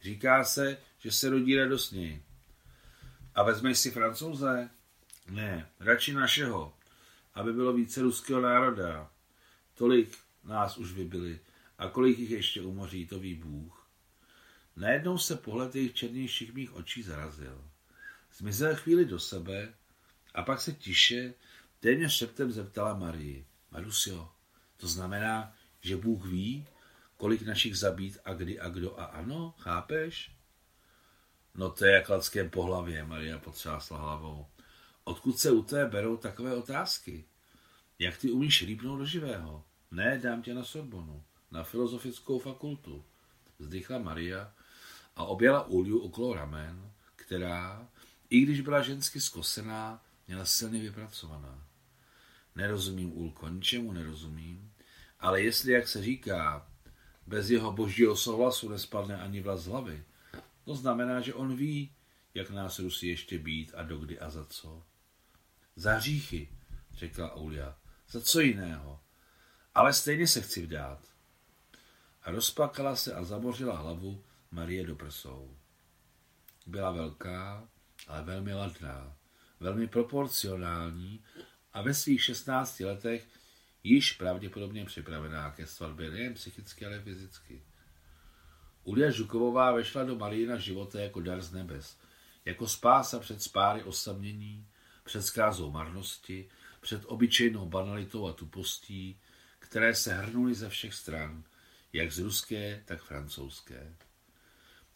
Říká 0.00 0.44
se, 0.44 0.78
že 0.98 1.12
se 1.12 1.30
rodí 1.30 1.56
radostněji. 1.56 2.24
A 3.34 3.42
vezmeš 3.42 3.78
si 3.78 3.90
francouze? 3.90 4.70
Ne, 5.30 5.70
radši 5.80 6.12
našeho, 6.12 6.74
aby 7.34 7.52
bylo 7.52 7.72
více 7.72 8.02
ruského 8.02 8.40
národa. 8.40 9.10
Tolik 9.74 10.18
nás 10.44 10.78
už 10.78 10.92
vybili 10.92 11.40
a 11.78 11.88
kolik 11.88 12.18
jich 12.18 12.30
ještě 12.30 12.62
umoří, 12.62 13.06
to 13.06 13.18
ví 13.18 13.34
Bůh. 13.34 13.88
Najednou 14.76 15.18
se 15.18 15.36
pohled 15.36 15.74
jejich 15.74 15.94
černých 15.94 16.30
šikmých 16.30 16.74
očí 16.74 17.02
zarazil. 17.02 17.64
Zmizel 18.36 18.76
chvíli 18.76 19.04
do 19.04 19.18
sebe 19.18 19.74
a 20.34 20.42
pak 20.42 20.60
se 20.60 20.72
tiše, 20.72 21.34
téměř 21.80 22.12
šeptem 22.12 22.52
zeptala 22.52 22.94
Marii. 22.94 23.46
Marusio, 23.70 24.32
to 24.76 24.88
znamená, 24.88 25.54
že 25.80 25.96
Bůh 25.96 26.26
ví, 26.26 26.66
kolik 27.16 27.42
našich 27.42 27.78
zabít 27.78 28.18
a 28.24 28.34
kdy 28.34 28.60
a 28.60 28.68
kdo 28.68 29.00
a 29.00 29.04
ano, 29.04 29.54
chápeš? 29.58 30.30
No 31.54 31.70
to 31.70 31.84
je 31.84 31.92
jak 31.92 32.50
po 32.50 32.62
hlavě, 32.62 33.04
Maria 33.04 33.38
potřásla 33.38 33.98
hlavou. 33.98 34.46
Odkud 35.04 35.38
se 35.38 35.50
u 35.50 35.62
té 35.62 35.86
berou 35.86 36.16
takové 36.16 36.56
otázky? 36.56 37.24
Jak 37.98 38.16
ty 38.16 38.30
umíš 38.30 38.62
rýpnout 38.62 38.98
do 38.98 39.04
živého? 39.04 39.64
Ne, 39.90 40.18
dám 40.18 40.42
tě 40.42 40.54
na 40.54 40.64
Sorbonu, 40.64 41.24
na 41.50 41.64
filozofickou 41.64 42.38
fakultu. 42.38 43.04
Zdychla 43.58 43.98
Maria 43.98 44.52
a 45.16 45.24
objela 45.24 45.66
Uliu 45.66 45.98
okolo 45.98 46.34
ramen, 46.34 46.92
která, 47.16 47.88
i 48.30 48.40
když 48.40 48.60
byla 48.60 48.82
žensky 48.82 49.20
skosená, 49.20 50.02
měla 50.28 50.44
silně 50.44 50.82
vypracovaná. 50.82 51.66
Nerozumím, 52.54 53.18
Ulko, 53.18 53.48
ničemu 53.48 53.92
nerozumím, 53.92 54.72
ale 55.20 55.42
jestli, 55.42 55.72
jak 55.72 55.88
se 55.88 56.02
říká, 56.02 56.66
bez 57.26 57.50
jeho 57.50 57.72
božího 57.72 58.16
souhlasu 58.16 58.68
nespadne 58.68 59.22
ani 59.22 59.40
vlas 59.40 59.60
z 59.60 59.66
hlavy, 59.66 60.04
to 60.64 60.76
znamená, 60.76 61.20
že 61.20 61.34
on 61.34 61.56
ví, 61.56 61.92
jak 62.34 62.50
nás 62.50 62.78
Rusy 62.78 63.06
ještě 63.06 63.38
být 63.38 63.72
a 63.74 63.82
dokdy 63.82 64.18
a 64.18 64.30
za 64.30 64.44
co. 64.44 64.82
Za 65.76 65.94
hříchy, 65.94 66.48
řekla 66.94 67.34
Aulia. 67.34 67.78
Za 68.10 68.20
co 68.20 68.40
jiného? 68.40 69.00
Ale 69.74 69.92
stejně 69.92 70.26
se 70.26 70.40
chci 70.40 70.62
vdát. 70.66 71.00
A 72.22 72.30
rozplakala 72.30 72.96
se 72.96 73.14
a 73.14 73.24
zabořila 73.24 73.76
hlavu 73.76 74.24
Marie 74.50 74.86
do 74.86 74.96
prsou. 74.96 75.56
Byla 76.66 76.90
velká, 76.90 77.68
ale 78.08 78.22
velmi 78.22 78.54
ladná, 78.54 79.16
velmi 79.60 79.88
proporcionální 79.88 81.24
a 81.72 81.82
ve 81.82 81.94
svých 81.94 82.22
16 82.22 82.80
letech 82.80 83.26
již 83.84 84.12
pravděpodobně 84.12 84.84
připravená 84.84 85.50
ke 85.50 85.66
svatbě 85.66 86.10
nejen 86.10 86.34
psychicky, 86.34 86.86
ale 86.86 87.00
fyzicky. 87.00 87.62
Ulia 88.84 89.10
Žukovová 89.10 89.72
vešla 89.72 90.04
do 90.04 90.16
Marína 90.16 90.56
života 90.58 91.00
jako 91.00 91.20
dar 91.20 91.42
z 91.42 91.52
nebes, 91.52 91.96
jako 92.44 92.68
spása 92.68 93.18
před 93.18 93.42
spáry 93.42 93.82
osamění, 93.82 94.66
před 95.04 95.22
zkázou 95.22 95.70
marnosti, 95.70 96.48
před 96.80 97.02
obyčejnou 97.06 97.66
banalitou 97.66 98.26
a 98.26 98.32
tupostí, 98.32 99.18
které 99.58 99.94
se 99.94 100.14
hrnuly 100.14 100.54
ze 100.54 100.68
všech 100.68 100.94
stran, 100.94 101.44
jak 101.92 102.12
z 102.12 102.18
ruské, 102.18 102.82
tak 102.84 103.02
francouzské. 103.02 103.94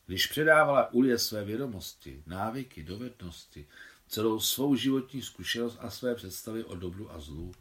Když 0.07 0.27
předávala 0.27 0.93
Ulie 0.93 1.19
své 1.19 1.45
vědomosti, 1.45 2.23
návyky, 2.27 2.85
dovednosti, 2.85 3.67
celou 4.09 4.41
svou 4.41 4.77
životní 4.77 5.23
zkušenost 5.23 5.79
a 5.81 5.91
své 5.91 6.15
představy 6.15 6.65
o 6.65 6.77
dobru 6.77 7.13
a 7.13 7.21
zlu, 7.21 7.53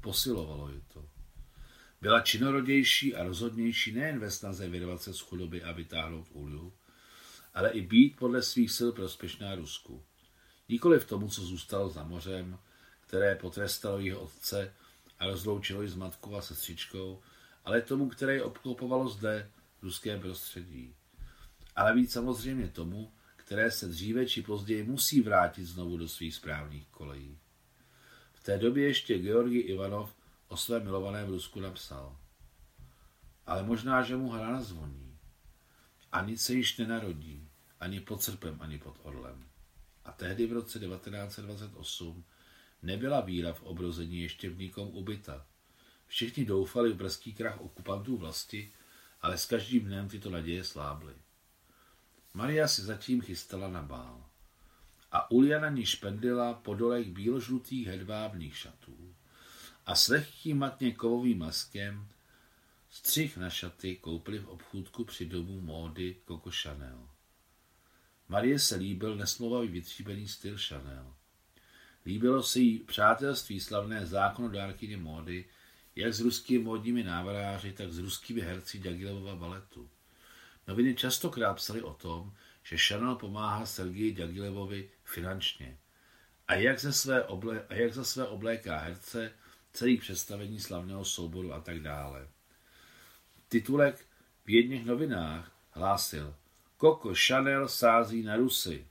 posilovalo 0.00 0.68
je 0.68 0.80
to. 0.92 1.11
Byla 2.02 2.20
činorodější 2.20 3.14
a 3.14 3.24
rozhodnější 3.24 3.92
nejen 3.92 4.18
ve 4.18 4.30
snaze 4.30 4.68
vyrvat 4.68 5.02
se 5.02 5.14
z 5.14 5.20
chudoby 5.20 5.62
a 5.62 5.72
vytáhnout 5.72 6.26
Uliu, 6.32 6.72
ale 7.54 7.70
i 7.70 7.80
být 7.80 8.16
podle 8.16 8.42
svých 8.42 8.70
sil 8.76 8.90
prospěšná 8.92 9.54
Rusku. 9.54 10.02
Nikoli 10.68 11.00
v 11.00 11.04
tomu, 11.04 11.28
co 11.28 11.42
zůstalo 11.42 11.88
za 11.88 12.04
mořem, 12.04 12.58
které 13.00 13.36
potrestalo 13.36 13.98
jeho 13.98 14.20
otce 14.20 14.74
a 15.18 15.26
rozloučilo 15.26 15.82
ji 15.82 15.88
s 15.88 15.94
matkou 15.94 16.36
a 16.36 16.42
sestřičkou, 16.42 17.22
ale 17.64 17.82
tomu, 17.82 18.08
které 18.08 18.42
obklopovalo 18.42 19.08
zde, 19.08 19.50
v 19.80 19.82
ruském 19.82 20.20
prostředí. 20.20 20.94
Ale 21.76 21.94
víc 21.94 22.12
samozřejmě 22.12 22.68
tomu, 22.68 23.12
které 23.36 23.70
se 23.70 23.88
dříve 23.88 24.26
či 24.26 24.42
později 24.42 24.82
musí 24.82 25.20
vrátit 25.20 25.64
znovu 25.64 25.96
do 25.96 26.08
svých 26.08 26.34
správných 26.34 26.88
kolejí. 26.88 27.38
V 28.32 28.42
té 28.42 28.58
době 28.58 28.86
ještě 28.86 29.18
Georgi 29.18 29.58
Ivanov 29.58 30.14
o 30.52 30.56
své 30.56 30.80
milovaném 30.80 31.28
Rusku 31.28 31.60
napsal. 31.60 32.16
Ale 33.46 33.62
možná, 33.62 34.02
že 34.02 34.16
mu 34.16 34.28
hra 34.28 34.62
zvoní. 34.62 35.18
A 36.12 36.24
nic 36.24 36.42
se 36.42 36.54
již 36.54 36.76
nenarodí, 36.76 37.48
ani 37.80 38.00
pod 38.00 38.22
srpem, 38.22 38.56
ani 38.60 38.78
pod 38.78 38.96
orlem. 39.02 39.44
A 40.04 40.12
tehdy 40.12 40.46
v 40.46 40.52
roce 40.52 40.78
1928 40.78 42.24
nebyla 42.82 43.20
víra 43.20 43.52
v 43.52 43.62
obrození 43.62 44.20
ještě 44.20 44.50
v 44.50 44.58
nikom 44.58 44.88
ubyta. 44.88 45.46
Všichni 46.06 46.44
doufali 46.44 46.92
v 46.92 46.96
brzký 46.96 47.34
krach 47.34 47.60
okupantů 47.60 48.16
vlasti, 48.16 48.72
ale 49.20 49.38
s 49.38 49.46
každým 49.46 49.84
dnem 49.84 50.08
tyto 50.08 50.30
naděje 50.30 50.64
slábly. 50.64 51.14
Maria 52.34 52.68
si 52.68 52.82
zatím 52.82 53.20
chystala 53.20 53.68
na 53.68 53.82
bál. 53.82 54.24
A 55.12 55.30
Uliana 55.30 55.70
ní 55.70 55.86
špendila 55.86 56.54
po 56.54 56.74
dolech 56.74 57.10
bíložlutých 57.10 57.86
hedvábných 57.86 58.56
šatů 58.56 59.11
a 59.86 59.94
s 59.94 60.08
lehkým 60.08 60.58
matně 60.58 60.92
kovovým 60.92 61.38
maskem 61.38 62.08
střih 62.90 63.36
na 63.36 63.50
šaty 63.50 63.96
koupili 63.96 64.38
v 64.38 64.48
obchůdku 64.48 65.04
při 65.04 65.26
domu 65.26 65.60
módy 65.60 66.16
Coco 66.28 66.50
Chanel. 66.62 67.08
Marie 68.28 68.58
se 68.58 68.76
líbil 68.76 69.16
nesmluvavý 69.16 69.68
vytříbený 69.68 70.28
styl 70.28 70.58
Chanel. 70.58 71.14
Líbilo 72.06 72.42
se 72.42 72.60
jí 72.60 72.78
přátelství 72.78 73.60
slavné 73.60 74.06
zákonodárkyně 74.06 74.96
módy, 74.96 75.44
jak 75.96 76.14
s 76.14 76.20
ruskými 76.20 76.64
módními 76.64 77.02
návrháři, 77.02 77.72
tak 77.72 77.92
s 77.92 77.98
ruskými 77.98 78.40
herci 78.40 78.78
Dagilevova 78.78 79.36
baletu. 79.36 79.90
Noviny 80.68 80.94
častokrát 80.94 81.56
psali 81.56 81.82
o 81.82 81.94
tom, 81.94 82.32
že 82.62 82.76
Chanel 82.76 83.14
pomáhá 83.14 83.66
Sergii 83.66 84.14
Dagilevovi 84.14 84.90
finančně. 85.04 85.78
A 86.48 86.54
jak, 86.54 86.80
ze 86.80 86.92
své 86.92 87.24
oble, 87.24 87.66
a 87.68 87.74
jak 87.74 87.94
za 87.94 88.04
své 88.04 88.26
obléká 88.26 88.78
herce, 88.78 89.32
celých 89.72 90.00
představení 90.00 90.60
slavného 90.60 91.04
souboru 91.04 91.52
a 91.52 91.60
tak 91.60 91.80
dále. 91.80 92.28
Titulek 93.48 94.06
v 94.44 94.50
jedných 94.50 94.84
novinách 94.84 95.52
hlásil 95.70 96.34
Coco 96.80 97.14
Chanel 97.26 97.68
sází 97.68 98.22
na 98.22 98.36
Rusy. 98.36 98.86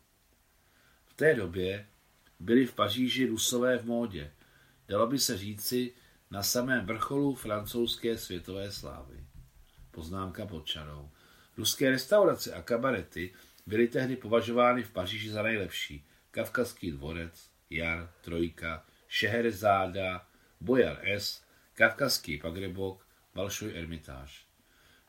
V 1.05 1.13
té 1.13 1.35
době 1.35 1.87
byli 2.39 2.65
v 2.65 2.73
Paříži 2.73 3.25
Rusové 3.25 3.77
v 3.77 3.85
módě. 3.85 4.31
Dalo 4.87 5.07
by 5.07 5.19
se 5.19 5.37
říci 5.37 5.93
na 6.31 6.43
samém 6.43 6.85
vrcholu 6.85 7.35
francouzské 7.35 8.17
světové 8.17 8.71
slávy. 8.71 9.25
Poznámka 9.91 10.45
pod 10.45 10.65
čarou. 10.65 11.09
Ruské 11.57 11.89
restaurace 11.89 12.53
a 12.53 12.61
kabarety 12.61 13.33
byly 13.65 13.87
tehdy 13.87 14.15
považovány 14.15 14.83
v 14.83 14.91
Paříži 14.91 15.29
za 15.29 15.43
nejlepší. 15.43 16.05
Kavkazský 16.31 16.91
dvorec, 16.91 17.49
Jar, 17.69 18.11
Trojka, 18.21 18.85
Šeherezáda, 19.07 20.27
Bojar 20.61 20.99
S., 21.03 21.41
Kavkazský 21.73 22.37
pagrebok, 22.37 23.07
Balšoj 23.35 23.77
Ermitáž. 23.77 24.45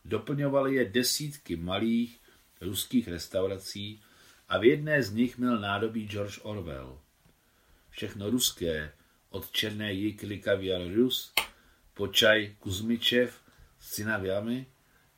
Doplňovaly 0.04 0.74
je 0.74 0.84
desítky 0.84 1.56
malých 1.56 2.20
ruských 2.60 3.08
restaurací 3.08 4.02
a 4.48 4.58
v 4.58 4.64
jedné 4.64 5.02
z 5.02 5.12
nich 5.12 5.38
měl 5.38 5.60
nádobí 5.60 6.08
George 6.08 6.38
Orwell. 6.42 7.00
Všechno 7.90 8.30
ruské, 8.30 8.92
od 9.30 9.50
černé 9.50 9.92
jikly 9.92 10.38
kaviar 10.38 10.82
Rus, 10.94 11.32
po 11.94 12.06
čaj 12.08 12.56
Kuzmičev 12.58 13.40
s 13.80 13.90
cinaviami 13.90 14.66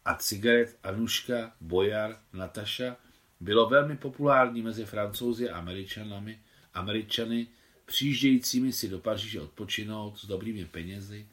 a 0.04 0.14
cigaret 0.14 0.78
Anuška, 0.82 1.52
Bojar, 1.60 2.18
Nataša 2.32 2.96
bylo 3.40 3.68
velmi 3.68 3.96
populární 3.96 4.62
mezi 4.62 4.84
francouzi 4.84 5.50
a 5.50 5.58
američanami, 5.58 6.42
američany, 6.74 7.46
přijíždějícími 7.86 8.72
si 8.72 8.88
do 8.88 8.98
Paříže 8.98 9.40
odpočinout 9.40 10.18
s 10.18 10.26
dobrými 10.26 10.64
penězi 10.64 11.28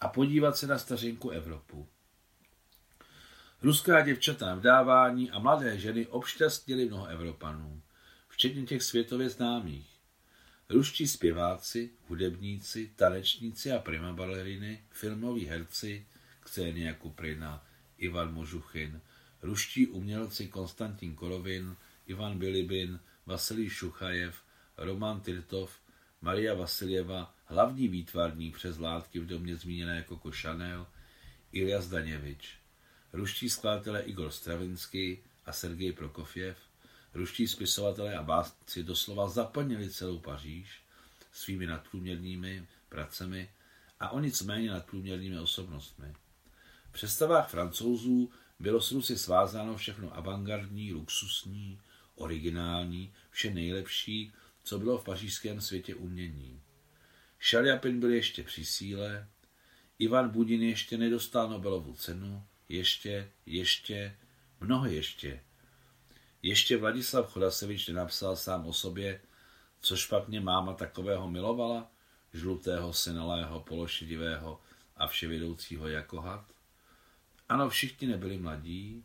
a 0.00 0.08
podívat 0.08 0.56
se 0.56 0.66
na 0.66 0.78
stařenku 0.78 1.30
Evropu. 1.30 1.88
Ruská 3.62 4.00
děvčata 4.00 4.46
na 4.46 4.54
vdávání 4.54 5.30
a 5.30 5.38
mladé 5.38 5.78
ženy 5.78 6.06
obšťastnili 6.06 6.86
mnoho 6.86 7.06
Evropanů, 7.06 7.82
včetně 8.28 8.62
těch 8.62 8.82
světově 8.82 9.30
známých. 9.30 9.88
Ruští 10.68 11.08
zpěváci, 11.08 11.90
hudebníci, 12.08 12.90
tanečníci 12.96 13.72
a 13.72 13.78
prima 13.78 14.12
baleriny, 14.12 14.84
filmoví 14.90 15.46
herci, 15.46 16.06
Ksenia 16.40 16.94
Kuprina, 16.94 17.66
Ivan 17.98 18.34
Možuchin, 18.34 19.00
ruští 19.42 19.86
umělci 19.86 20.48
Konstantin 20.48 21.14
Korovin, 21.14 21.76
Ivan 22.06 22.38
Bilibin, 22.38 23.00
Vasilij 23.26 23.68
Šuchajev, 23.68 24.42
Roman 24.76 25.20
Tirtov, 25.20 25.78
Maria 26.20 26.54
Vasiljeva, 26.54 27.34
hlavní 27.44 27.88
výtvarník 27.88 28.56
přes 28.56 28.78
látky 28.78 29.20
v 29.20 29.26
domě 29.26 29.56
zmíněné 29.56 29.96
jako 29.96 30.30
Chanel, 30.30 30.86
Ilja 31.52 31.80
Zdaněvič, 31.80 32.58
ruští 33.12 33.50
skladatelé 33.50 34.02
Igor 34.02 34.30
Stravinsky 34.30 35.22
a 35.46 35.52
Sergej 35.52 35.92
Prokofjev, 35.92 36.58
ruští 37.14 37.48
spisovatelé 37.48 38.14
a 38.14 38.22
básníci 38.22 38.82
doslova 38.82 39.28
zaplnili 39.28 39.90
celou 39.90 40.18
Paříž 40.18 40.80
svými 41.32 41.66
nadprůměrnými 41.66 42.66
pracemi 42.88 43.50
a 44.00 44.10
o 44.10 44.20
nic 44.20 44.42
méně 44.42 44.70
nadprůměrnými 44.70 45.38
osobnostmi. 45.38 46.14
V 46.90 46.92
představách 46.92 47.50
francouzů 47.50 48.30
bylo 48.58 48.80
s 48.80 48.92
Rusy 48.92 49.18
svázáno 49.18 49.76
všechno 49.76 50.16
avantgardní, 50.16 50.92
luxusní, 50.92 51.80
originální, 52.14 53.12
vše 53.30 53.50
nejlepší, 53.50 54.32
co 54.66 54.78
bylo 54.78 54.98
v 54.98 55.04
pařížském 55.04 55.60
světě 55.60 55.94
umění. 55.94 56.62
Šaljapin 57.38 58.00
byl 58.00 58.10
ještě 58.10 58.42
při 58.42 58.64
síle, 58.64 59.28
Ivan 59.98 60.28
Budin 60.28 60.62
ještě 60.62 60.98
nedostal 60.98 61.50
Nobelovu 61.50 61.94
cenu, 61.94 62.42
ještě, 62.68 63.30
ještě, 63.46 64.16
mnoho 64.60 64.86
ještě. 64.86 65.42
Ještě 66.42 66.76
Vladislav 66.76 67.32
Chodasevič 67.32 67.88
nenapsal 67.88 68.36
sám 68.36 68.66
o 68.66 68.72
sobě, 68.72 69.20
co 69.80 69.96
špatně 69.96 70.40
máma 70.40 70.74
takového 70.74 71.30
milovala, 71.30 71.90
žlutého, 72.32 72.92
synalého, 72.92 73.60
pološedivého 73.60 74.60
a 74.96 75.06
vševědoucího 75.06 75.88
jako 75.88 76.20
had? 76.20 76.52
Ano, 77.48 77.70
všichni 77.70 78.08
nebyli 78.08 78.38
mladí, 78.38 79.04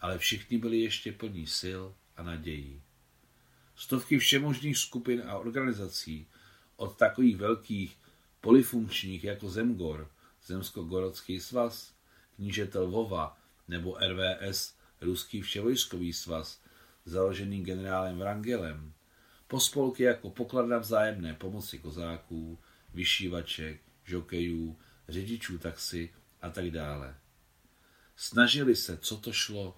ale 0.00 0.18
všichni 0.18 0.58
byli 0.58 0.80
ještě 0.80 1.12
plní 1.12 1.46
sil 1.60 1.82
a 2.16 2.22
nadějí. 2.22 2.82
Stovky 3.80 4.18
všemožných 4.18 4.78
skupin 4.78 5.22
a 5.26 5.38
organizací, 5.38 6.26
od 6.76 6.96
takových 6.96 7.36
velkých 7.36 7.96
polifunkčních 8.40 9.24
jako 9.24 9.50
Zemgor, 9.50 10.10
Zemsko-Gorodský 10.46 11.40
svaz, 11.40 11.92
knížetel 12.36 12.90
Vova 12.90 13.38
nebo 13.68 13.98
RVS, 13.98 14.74
Ruský 15.00 15.42
vševojskový 15.42 16.12
svaz, 16.12 16.60
založený 17.04 17.64
generálem 17.64 18.18
Vrangelem, 18.18 18.92
pospolky 19.48 20.02
jako 20.02 20.30
pokladna 20.30 20.78
vzájemné 20.78 21.34
pomoci 21.34 21.78
kozáků, 21.78 22.58
vyšívaček, 22.94 23.80
žokejů, 24.04 24.78
řidičů 25.08 25.58
taxi 25.58 26.14
a 26.42 26.50
tak 26.50 26.70
dále. 26.70 27.16
Snažili 28.16 28.76
se, 28.76 28.96
co 28.96 29.16
to 29.16 29.32
šlo. 29.32 29.76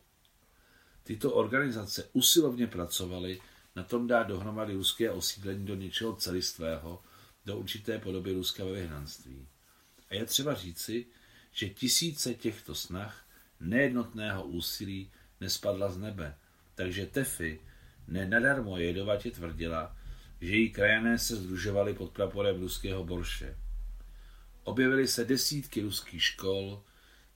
Tyto 1.02 1.32
organizace 1.32 2.08
usilovně 2.12 2.66
pracovaly 2.66 3.40
na 3.76 3.82
tom 3.82 4.06
dát 4.06 4.22
dohromady 4.22 4.74
ruské 4.74 5.10
osídlení 5.10 5.66
do 5.66 5.74
něčeho 5.74 6.16
celistvého, 6.16 7.02
do 7.44 7.56
určité 7.56 7.98
podoby 7.98 8.32
Ruska 8.32 8.64
ve 8.64 8.72
vyhnanství. 8.72 9.46
A 10.10 10.14
je 10.14 10.24
třeba 10.24 10.54
říci, 10.54 11.06
že 11.52 11.68
tisíce 11.68 12.34
těchto 12.34 12.74
snah 12.74 13.26
nejednotného 13.60 14.44
úsilí 14.44 15.10
nespadla 15.40 15.90
z 15.90 15.98
nebe, 15.98 16.34
takže 16.74 17.06
Tefy 17.06 17.60
nenadarmo 18.08 18.78
jedovatě 18.78 19.30
tvrdila, 19.30 19.96
že 20.40 20.48
její 20.48 20.70
krajané 20.70 21.18
se 21.18 21.36
združovali 21.36 21.94
pod 21.94 22.10
praporem 22.10 22.60
ruského 22.60 23.04
borše. 23.04 23.56
Objevily 24.64 25.08
se 25.08 25.24
desítky 25.24 25.80
ruských 25.82 26.22
škol, 26.22 26.82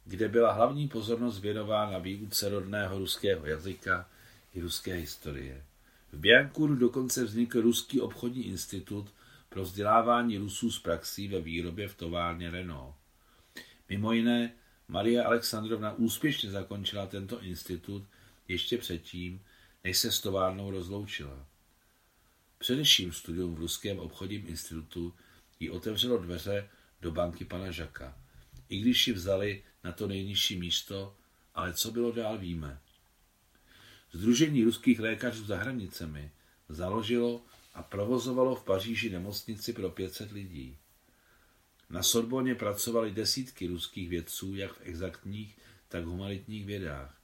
kde 0.04 0.28
byla 0.28 0.52
hlavní 0.52 0.88
pozornost 0.88 1.38
věnována 1.38 1.98
výuce 1.98 2.48
rodného 2.48 2.98
ruského 2.98 3.46
jazyka 3.46 4.08
i 4.54 4.60
ruské 4.60 4.94
historie. 4.94 5.64
V 6.12 6.18
Biankuru 6.18 6.76
dokonce 6.76 7.24
vznikl 7.24 7.60
Ruský 7.60 8.00
obchodní 8.00 8.46
institut 8.46 9.14
pro 9.48 9.62
vzdělávání 9.62 10.38
Rusů 10.38 10.70
z 10.70 10.78
praxí 10.78 11.28
ve 11.28 11.40
výrobě 11.40 11.88
v 11.88 11.96
továrně 11.96 12.50
Renault. 12.50 12.94
Mimo 13.88 14.12
jiné, 14.12 14.52
Maria 14.88 15.24
Alexandrovna 15.24 15.92
úspěšně 15.92 16.50
zakončila 16.50 17.06
tento 17.06 17.42
institut 17.42 18.04
ještě 18.48 18.78
předtím, 18.78 19.40
než 19.84 19.98
se 19.98 20.12
s 20.12 20.20
továrnou 20.20 20.70
rozloučila. 20.70 21.46
Především 22.58 23.12
studium 23.12 23.54
v 23.54 23.58
Ruském 23.58 23.98
obchodním 23.98 24.46
institutu 24.46 25.14
jí 25.60 25.70
otevřelo 25.70 26.18
dveře 26.18 26.68
do 27.00 27.10
banky 27.10 27.44
pana 27.44 27.70
Žaka, 27.70 28.18
i 28.68 28.80
když 28.80 29.08
ji 29.08 29.14
vzali 29.14 29.62
na 29.84 29.92
to 29.92 30.06
nejnižší 30.06 30.58
místo, 30.58 31.14
ale 31.54 31.72
co 31.72 31.90
bylo 31.90 32.12
dál 32.12 32.38
víme. 32.38 32.80
Združení 34.12 34.64
ruských 34.64 35.00
lékařů 35.00 35.44
za 35.44 35.56
hranicemi 35.56 36.30
založilo 36.68 37.42
a 37.74 37.82
provozovalo 37.82 38.54
v 38.54 38.64
Paříži 38.64 39.10
nemocnici 39.10 39.72
pro 39.72 39.90
500 39.90 40.32
lidí. 40.32 40.78
Na 41.90 42.02
Sorboně 42.02 42.54
pracovali 42.54 43.10
desítky 43.10 43.66
ruských 43.66 44.08
vědců, 44.08 44.54
jak 44.54 44.72
v 44.72 44.80
exaktních, 44.82 45.58
tak 45.88 46.04
v 46.04 46.06
humanitních 46.06 46.66
vědách. 46.66 47.20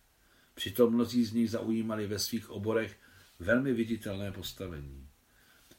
Přitom 0.54 0.94
mnozí 0.94 1.24
z 1.24 1.32
nich 1.32 1.50
zaujímali 1.50 2.06
ve 2.06 2.18
svých 2.18 2.50
oborech 2.50 2.96
velmi 3.38 3.72
viditelné 3.72 4.32
postavení. 4.32 5.08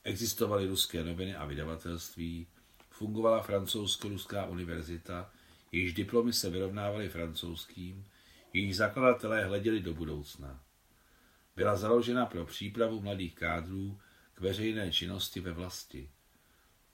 Existovaly 0.04 0.68
ruské 0.68 1.04
noviny 1.04 1.36
a 1.36 1.46
vydavatelství, 1.46 2.48
fungovala 2.90 3.42
francouzsko-ruská 3.42 4.46
univerzita, 4.46 5.32
jejíž 5.72 5.94
diplomy 5.94 6.34
se 6.34 6.50
vyrovnávaly 6.50 7.10
francouzským, 7.10 8.06
jejíž 8.54 8.76
zakladatelé 8.76 9.46
hleděli 9.46 9.80
do 9.80 9.94
budoucna. 9.94 10.63
Byla 11.56 11.76
založena 11.76 12.26
pro 12.26 12.46
přípravu 12.46 13.02
mladých 13.02 13.36
kádrů 13.36 14.00
k 14.34 14.42
veřejné 14.42 14.92
činnosti 14.92 15.40
ve 15.40 15.52
vlasti. 15.52 16.10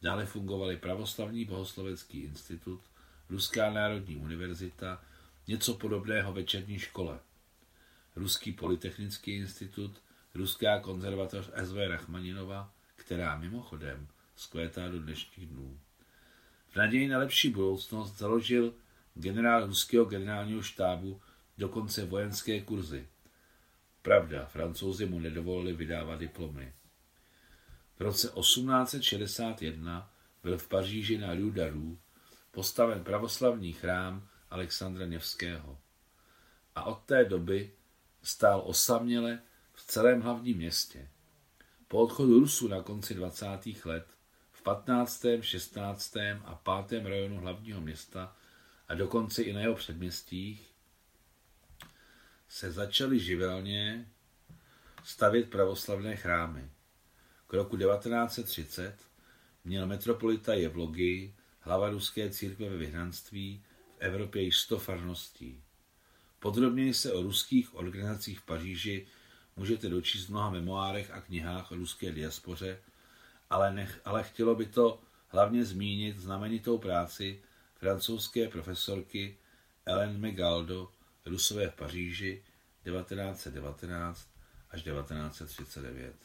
Dále 0.01 0.25
fungovaly 0.25 0.77
Pravoslavní 0.77 1.45
bohoslovecký 1.45 2.19
institut, 2.19 2.81
Ruská 3.29 3.73
národní 3.73 4.15
univerzita, 4.15 5.01
něco 5.47 5.73
podobného 5.73 6.33
večerní 6.33 6.79
škole. 6.79 7.19
Ruský 8.15 8.51
polytechnický 8.51 9.31
institut, 9.31 10.01
Ruská 10.35 10.79
konzervatoř 10.79 11.49
SV 11.63 11.87
Rachmaninova, 11.87 12.73
která 12.95 13.37
mimochodem 13.37 14.07
zkvétá 14.35 14.89
do 14.89 14.99
dnešních 14.99 15.47
dnů. 15.47 15.79
V 16.69 16.75
naději 16.75 17.07
na 17.07 17.17
lepší 17.17 17.49
budoucnost 17.49 18.17
založil 18.17 18.73
generál 19.15 19.67
ruského 19.67 20.05
generálního 20.05 20.61
štábu 20.61 21.21
dokonce 21.57 22.05
vojenské 22.05 22.61
kurzy. 22.61 23.07
Pravda, 24.01 24.45
francouzi 24.45 25.05
mu 25.05 25.19
nedovolili 25.19 25.73
vydávat 25.73 26.19
diplomy. 26.19 26.73
V 27.97 28.01
roce 28.01 28.27
1861 28.27 30.13
byl 30.43 30.57
v 30.57 30.67
Paříži 30.67 31.17
na 31.17 31.33
Rue 31.33 31.51
d'Arou 31.51 31.97
postaven 32.51 33.03
pravoslavný 33.03 33.73
chrám 33.73 34.27
Alexandra 34.49 35.05
Nevského. 35.05 35.77
A 36.75 36.83
od 36.83 37.03
té 37.05 37.25
doby 37.25 37.71
stál 38.23 38.61
osaměle 38.65 39.41
v 39.73 39.85
celém 39.85 40.21
hlavním 40.21 40.57
městě. 40.57 41.09
Po 41.87 41.97
odchodu 41.97 42.39
Rusů 42.39 42.67
na 42.67 42.81
konci 42.81 43.13
20. 43.13 43.45
let 43.85 44.07
v 44.51 44.61
15., 44.61 45.25
16. 45.41 46.17
a 46.45 46.83
5. 46.87 47.05
rajonu 47.05 47.37
hlavního 47.37 47.81
města 47.81 48.35
a 48.87 48.95
dokonce 48.95 49.43
i 49.43 49.53
na 49.53 49.61
jeho 49.61 49.75
předměstích 49.75 50.68
se 52.49 52.71
začaly 52.71 53.19
živelně 53.19 54.11
stavět 55.03 55.49
pravoslavné 55.49 56.15
chrámy. 56.15 56.69
K 57.47 57.53
roku 57.53 57.77
1930 57.77 58.95
měl 59.65 59.87
metropolita 59.87 60.53
Jevlogy, 60.53 61.33
hlava 61.59 61.89
ruské 61.89 62.29
církve 62.29 62.69
ve 62.69 62.77
vyhnanství, 62.77 63.63
v 63.97 63.99
Evropě 63.99 64.41
již 64.41 64.57
sto 64.57 64.79
farností. 64.79 65.63
Podrobněji 66.39 66.93
se 66.93 67.13
o 67.13 67.21
ruských 67.21 67.75
organizacích 67.75 68.39
v 68.39 68.45
Paříži 68.45 69.07
můžete 69.55 69.89
dočíst 69.89 70.25
v 70.25 70.29
mnoha 70.29 70.49
memoárech 70.49 71.11
a 71.11 71.21
knihách 71.21 71.71
o 71.71 71.75
ruské 71.75 72.11
diaspoře, 72.11 72.81
ale, 73.49 73.73
nech, 73.73 74.01
ale 74.05 74.23
chtělo 74.23 74.55
by 74.55 74.65
to 74.65 75.01
hlavně 75.27 75.65
zmínit 75.65 76.17
znamenitou 76.17 76.77
práci 76.77 77.41
francouzské 77.75 78.47
profesorky 78.47 79.37
Ellen 79.85 80.17
Megaldo 80.19 80.91
Rusové 81.29 81.69
v 81.69 81.75
Paříži 81.75 82.43
1919 82.83 84.29
až 84.71 84.83
1939. 84.83 86.15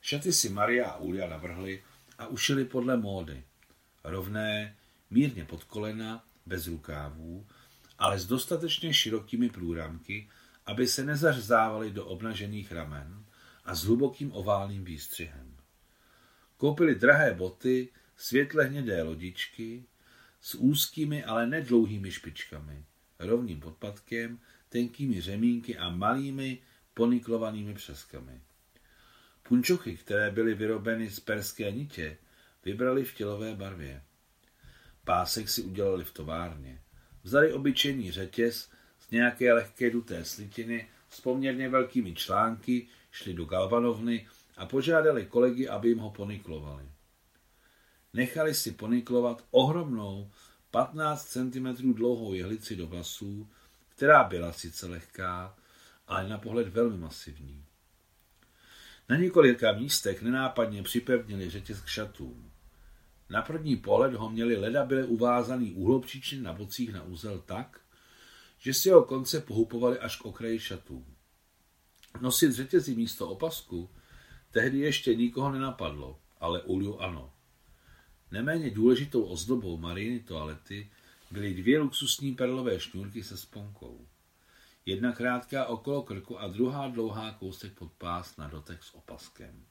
Šaty 0.00 0.32
si 0.32 0.48
Maria 0.48 0.90
a 0.90 0.96
Ulia 0.96 1.28
navrhli 1.28 1.82
a 2.18 2.26
ušili 2.26 2.64
podle 2.64 2.96
módy. 2.96 3.44
Rovné, 4.04 4.76
mírně 5.10 5.44
pod 5.44 5.64
kolena, 5.64 6.24
bez 6.46 6.66
rukávů, 6.66 7.46
ale 7.98 8.18
s 8.18 8.26
dostatečně 8.26 8.94
širokými 8.94 9.48
průramky, 9.48 10.28
aby 10.66 10.86
se 10.86 11.04
nezařzávaly 11.04 11.90
do 11.90 12.06
obnažených 12.06 12.72
ramen 12.72 13.24
a 13.64 13.74
s 13.74 13.84
hlubokým 13.84 14.32
oválným 14.32 14.84
výstřihem. 14.84 15.56
Koupili 16.56 16.94
drahé 16.94 17.34
boty, 17.34 17.88
světle 18.16 18.64
hnědé 18.64 19.02
lodičky, 19.02 19.84
s 20.40 20.54
úzkými, 20.54 21.24
ale 21.24 21.46
nedlouhými 21.46 22.12
špičkami, 22.12 22.84
rovným 23.20 23.60
podpadkem, 23.60 24.38
tenkými 24.68 25.20
řemínky 25.20 25.78
a 25.78 25.90
malými 25.90 26.58
poniklovanými 26.94 27.74
přeskami. 27.74 28.40
Punčochy, 29.42 29.96
které 29.96 30.30
byly 30.30 30.54
vyrobeny 30.54 31.10
z 31.10 31.20
perské 31.20 31.70
nitě, 31.70 32.18
vybrali 32.64 33.04
v 33.04 33.14
tělové 33.14 33.54
barvě. 33.54 34.02
Pásek 35.04 35.48
si 35.48 35.62
udělali 35.62 36.04
v 36.04 36.12
továrně. 36.12 36.80
Vzali 37.22 37.52
obyčejný 37.52 38.12
řetěz 38.12 38.70
z 39.00 39.10
nějaké 39.10 39.52
lehké 39.52 39.90
duté 39.90 40.24
slitiny 40.24 40.88
s 41.10 41.20
poměrně 41.20 41.68
velkými 41.68 42.14
články, 42.14 42.88
šli 43.10 43.34
do 43.34 43.44
galvanovny 43.44 44.28
a 44.56 44.66
požádali 44.66 45.26
kolegy, 45.26 45.68
aby 45.68 45.88
jim 45.88 45.98
ho 45.98 46.10
poniklovali. 46.10 46.84
Nechali 48.12 48.54
si 48.54 48.72
poniklovat 48.72 49.44
ohromnou 49.50 50.30
15 50.70 51.24
cm 51.24 51.94
dlouhou 51.94 52.34
jehlici 52.34 52.76
do 52.76 52.86
vlasů, 52.86 53.48
která 53.88 54.24
byla 54.24 54.52
sice 54.52 54.86
lehká, 54.86 55.56
ale 56.08 56.28
na 56.28 56.38
pohled 56.38 56.68
velmi 56.68 56.96
masivní. 56.96 57.64
Na 59.08 59.16
několika 59.16 59.72
místech 59.72 60.22
nenápadně 60.22 60.82
připevnili 60.82 61.50
řetěz 61.50 61.80
k 61.80 61.86
šatům. 61.86 62.50
Na 63.30 63.42
první 63.42 63.76
pohled 63.76 64.14
ho 64.14 64.30
měli 64.30 64.56
leda 64.56 64.84
byly 64.84 65.04
uvázaný 65.04 65.72
úhlopříčně 65.72 66.40
na 66.40 66.52
bocích 66.52 66.92
na 66.92 67.02
úzel 67.02 67.38
tak, 67.38 67.80
že 68.58 68.74
si 68.74 68.88
jeho 68.88 69.02
konce 69.02 69.40
pohupovali 69.40 69.98
až 69.98 70.16
k 70.16 70.24
okraji 70.24 70.60
šatů. 70.60 71.06
Nosit 72.20 72.52
řetězí 72.52 72.94
místo 72.94 73.28
opasku 73.28 73.90
tehdy 74.50 74.78
ještě 74.78 75.14
nikoho 75.14 75.52
nenapadlo, 75.52 76.18
ale 76.40 76.62
Uliu 76.62 76.98
ano. 76.98 77.32
Neméně 78.30 78.70
důležitou 78.70 79.22
ozdobou 79.22 79.76
Mariny 79.76 80.20
toalety 80.20 80.90
byly 81.30 81.54
dvě 81.54 81.78
luxusní 81.78 82.34
perlové 82.34 82.80
šňůrky 82.80 83.22
se 83.22 83.36
sponkou. 83.36 84.06
Jedna 84.86 85.12
krátká 85.12 85.66
okolo 85.66 86.02
krku 86.02 86.40
a 86.40 86.48
druhá 86.48 86.88
dlouhá 86.88 87.32
kousek 87.32 87.72
pod 87.72 87.92
pás 87.92 88.36
na 88.36 88.48
dotek 88.48 88.82
s 88.82 88.94
opaskem. 88.94 89.64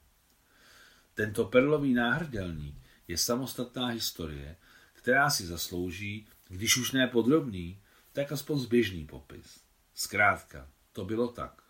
Tento 1.14 1.46
perlový 1.46 1.94
náhrdelník 1.94 2.76
je 3.08 3.18
samostatná 3.18 3.88
historie, 3.88 4.56
která 4.94 5.30
si 5.30 5.46
zaslouží, 5.46 6.28
když 6.48 6.78
už 6.78 6.92
ne 6.92 7.08
podrobný, 7.08 7.80
tak 8.14 8.32
aspoň 8.32 8.60
zběžný 8.60 9.06
popis. 9.06 9.60
Zkrátka, 9.94 10.68
to 10.94 11.06
bylo 11.06 11.28
tak. 11.28 11.62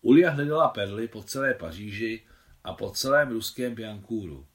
Ulia 0.00 0.30
hledala 0.30 0.68
perly 0.68 1.08
po 1.08 1.22
celé 1.22 1.54
Paříži 1.54 2.22
a 2.64 2.72
po 2.72 2.90
celém 2.90 3.30
ruském 3.30 3.74
Biankůru, 3.74 4.46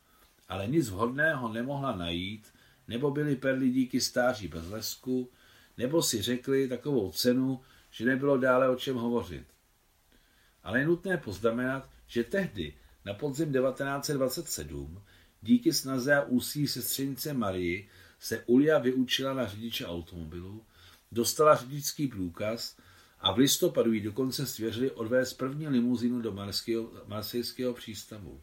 ale 0.50 0.68
nic 0.68 0.90
vhodného 0.90 1.54
nemohla 1.54 1.96
najít, 1.96 2.54
nebo 2.88 3.12
byly 3.12 3.36
perly 3.36 3.70
díky 3.70 4.02
stáří 4.02 4.48
bez 4.48 4.68
lesku, 4.70 5.30
nebo 5.78 6.04
si 6.04 6.22
řekli 6.22 6.68
takovou 6.68 7.12
cenu, 7.12 7.62
že 7.92 8.06
nebylo 8.06 8.38
dále 8.38 8.70
o 8.70 8.76
čem 8.76 8.96
hovořit. 8.96 9.46
Ale 10.64 10.80
je 10.80 10.86
nutné 10.86 11.18
poznamenat, 11.18 11.90
že 12.08 12.24
tehdy, 12.24 12.74
na 13.06 13.14
podzim 13.14 13.54
1927, 13.54 15.02
díky 15.42 15.74
snaze 15.74 16.16
a 16.16 16.24
úsilí 16.24 16.68
sestřenice 16.68 17.34
Marii, 17.34 17.90
se 18.20 18.44
Ulia 18.46 18.80
vyučila 18.80 19.34
na 19.34 19.48
řidiče 19.48 19.86
automobilu, 19.86 20.64
dostala 21.12 21.56
řidičský 21.56 22.08
průkaz 22.08 22.78
a 23.20 23.32
v 23.32 23.38
listopadu 23.38 23.94
jí 23.94 24.02
dokonce 24.02 24.46
svěřili 24.46 24.92
odvést 24.92 25.34
první 25.34 25.68
limuzínu 25.68 26.22
do 26.22 26.36
marsejského 27.08 27.74
přístavu. 27.74 28.42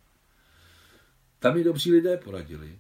Tam 1.46 1.54
mi 1.54 1.64
dobří 1.64 1.92
lidé 1.92 2.16
poradili, 2.16 2.78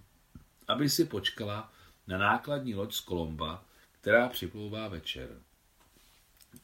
aby 0.68 0.90
si 0.90 1.04
počkala 1.04 1.72
na 2.06 2.18
nákladní 2.18 2.74
loď 2.74 2.94
z 2.94 3.00
Kolomba, 3.00 3.64
která 4.00 4.28
připlouvá 4.28 4.88
večer. 4.88 5.28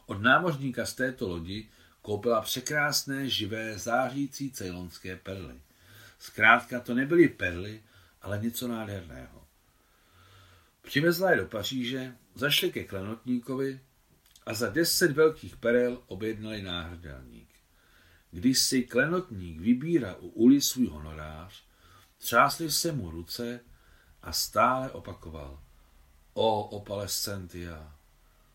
Od 0.06 0.22
námořníka 0.22 0.86
z 0.86 0.94
této 0.94 1.28
lodi 1.28 1.68
koupila 2.00 2.40
překrásné, 2.40 3.28
živé, 3.28 3.78
zářící 3.78 4.50
cejlonské 4.50 5.16
perly. 5.16 5.54
Zkrátka 6.18 6.80
to 6.80 6.94
nebyly 6.94 7.28
perly, 7.28 7.82
ale 8.22 8.38
něco 8.38 8.68
nádherného. 8.68 9.46
Přivezla 10.82 11.30
je 11.30 11.36
do 11.36 11.46
Paříže, 11.46 12.16
zašli 12.34 12.72
ke 12.72 12.84
klenotníkovi 12.84 13.80
a 14.46 14.54
za 14.54 14.68
deset 14.68 15.12
velkých 15.12 15.56
perel 15.56 16.02
objednali 16.06 16.62
náhrdelník. 16.62 17.48
Když 18.30 18.58
si 18.58 18.82
klenotník 18.82 19.60
vybírá 19.60 20.14
u 20.14 20.28
uli 20.28 20.60
svůj 20.60 20.86
honorář, 20.86 21.71
třásli 22.22 22.70
se 22.70 22.92
mu 22.92 23.10
ruce 23.10 23.60
a 24.22 24.32
stále 24.32 24.90
opakoval 24.90 25.60
O 26.34 26.62
opalescentia, 26.62 27.98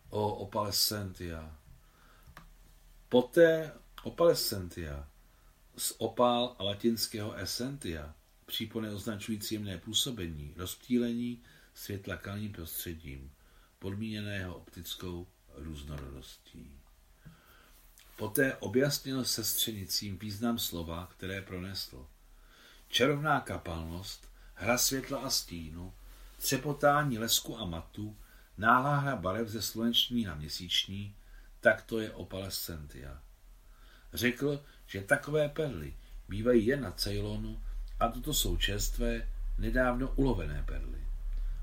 o 0.09 0.33
opalescentia. 0.35 1.57
Poté 3.09 3.73
opalescentia 4.03 5.07
z 5.77 5.93
opál 5.97 6.55
a 6.59 6.63
latinského 6.63 7.33
essentia, 7.33 8.15
přípony 8.45 8.89
označující 8.89 9.55
jemné 9.55 9.77
působení, 9.77 10.53
rozptýlení 10.57 11.43
světla 11.73 12.17
kalným 12.17 12.51
prostředím, 12.51 13.31
podmíněného 13.79 14.55
optickou 14.55 15.27
různorodostí. 15.55 16.71
Poté 18.17 18.55
objasnil 18.55 19.25
sestřenicím 19.25 20.17
význam 20.17 20.59
slova, 20.59 21.07
které 21.11 21.41
pronesl. 21.41 22.07
Čarovná 22.89 23.39
kapalnost, 23.39 24.29
hra 24.53 24.77
světla 24.77 25.19
a 25.19 25.29
stínu, 25.29 25.93
třepotání 26.37 27.17
lesku 27.17 27.57
a 27.59 27.65
matu, 27.65 28.17
náhlá 28.57 28.95
hra 28.95 29.15
barev 29.15 29.49
ze 29.49 29.61
sluneční 29.61 30.23
na 30.23 30.35
měsíční, 30.35 31.15
tak 31.59 31.81
to 31.81 31.99
je 31.99 32.11
opalescentia. 32.11 33.21
Řekl, 34.13 34.63
že 34.87 35.01
takové 35.01 35.49
perly 35.49 35.93
bývají 36.29 36.65
jen 36.65 36.81
na 36.81 36.91
Ceylonu 36.91 37.61
a 37.99 38.07
toto 38.07 38.33
jsou 38.33 38.57
čerstvé, 38.57 39.27
nedávno 39.57 40.11
ulovené 40.15 40.63
perly. 40.67 41.07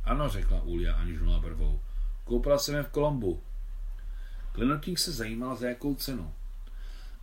Ano, 0.05 0.29
řekla 0.29 0.63
Ulia, 0.63 0.95
aniž 0.95 1.21
nula 1.21 1.41
brvou. 1.41 1.81
Koupila 2.25 2.59
jsem 2.59 2.75
je 2.75 2.83
v 2.83 2.89
Kolombu. 2.89 3.43
Klenotník 4.53 4.99
se 4.99 5.13
zajímal, 5.13 5.57
za 5.57 5.69
jakou 5.69 5.95
cenu. 5.95 6.35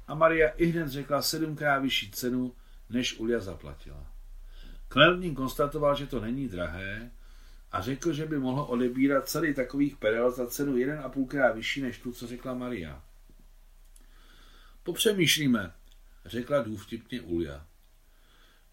A 0.08 0.16
Maria 0.16 0.50
i 0.50 0.66
hned 0.66 0.90
řekla 0.90 1.22
sedmkrát 1.22 1.82
vyšší 1.82 2.12
cenu, 2.12 2.54
než 2.92 3.20
Ulia 3.20 3.40
zaplatila. 3.40 4.08
Klenotník 4.88 5.38
konstatoval, 5.38 5.96
že 5.96 6.08
to 6.08 6.20
není 6.20 6.48
drahé 6.48 7.12
a 7.72 7.82
řekl, 7.82 8.14
že 8.14 8.26
by 8.26 8.40
mohl 8.40 8.62
odebírat 8.62 9.30
celý 9.30 9.54
takových 9.54 9.98
perel 9.98 10.32
za 10.32 10.48
cenu 10.48 10.78
jeden 10.78 11.00
a 11.00 11.10
půlkrát 11.10 11.56
vyšší 11.56 11.82
než 11.82 12.00
tu, 12.00 12.12
co 12.12 12.28
řekla 12.28 12.54
Maria. 12.54 13.04
Popřemýšlíme, 14.84 15.74
řekla 16.26 16.62
důvtipně 16.62 17.22
Ulia. 17.22 17.68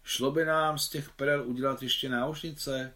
Šlo 0.03 0.31
by 0.31 0.45
nám 0.45 0.79
z 0.79 0.89
těch 0.89 1.09
perel 1.09 1.43
udělat 1.47 1.83
ještě 1.83 2.09
náušnice? 2.09 2.93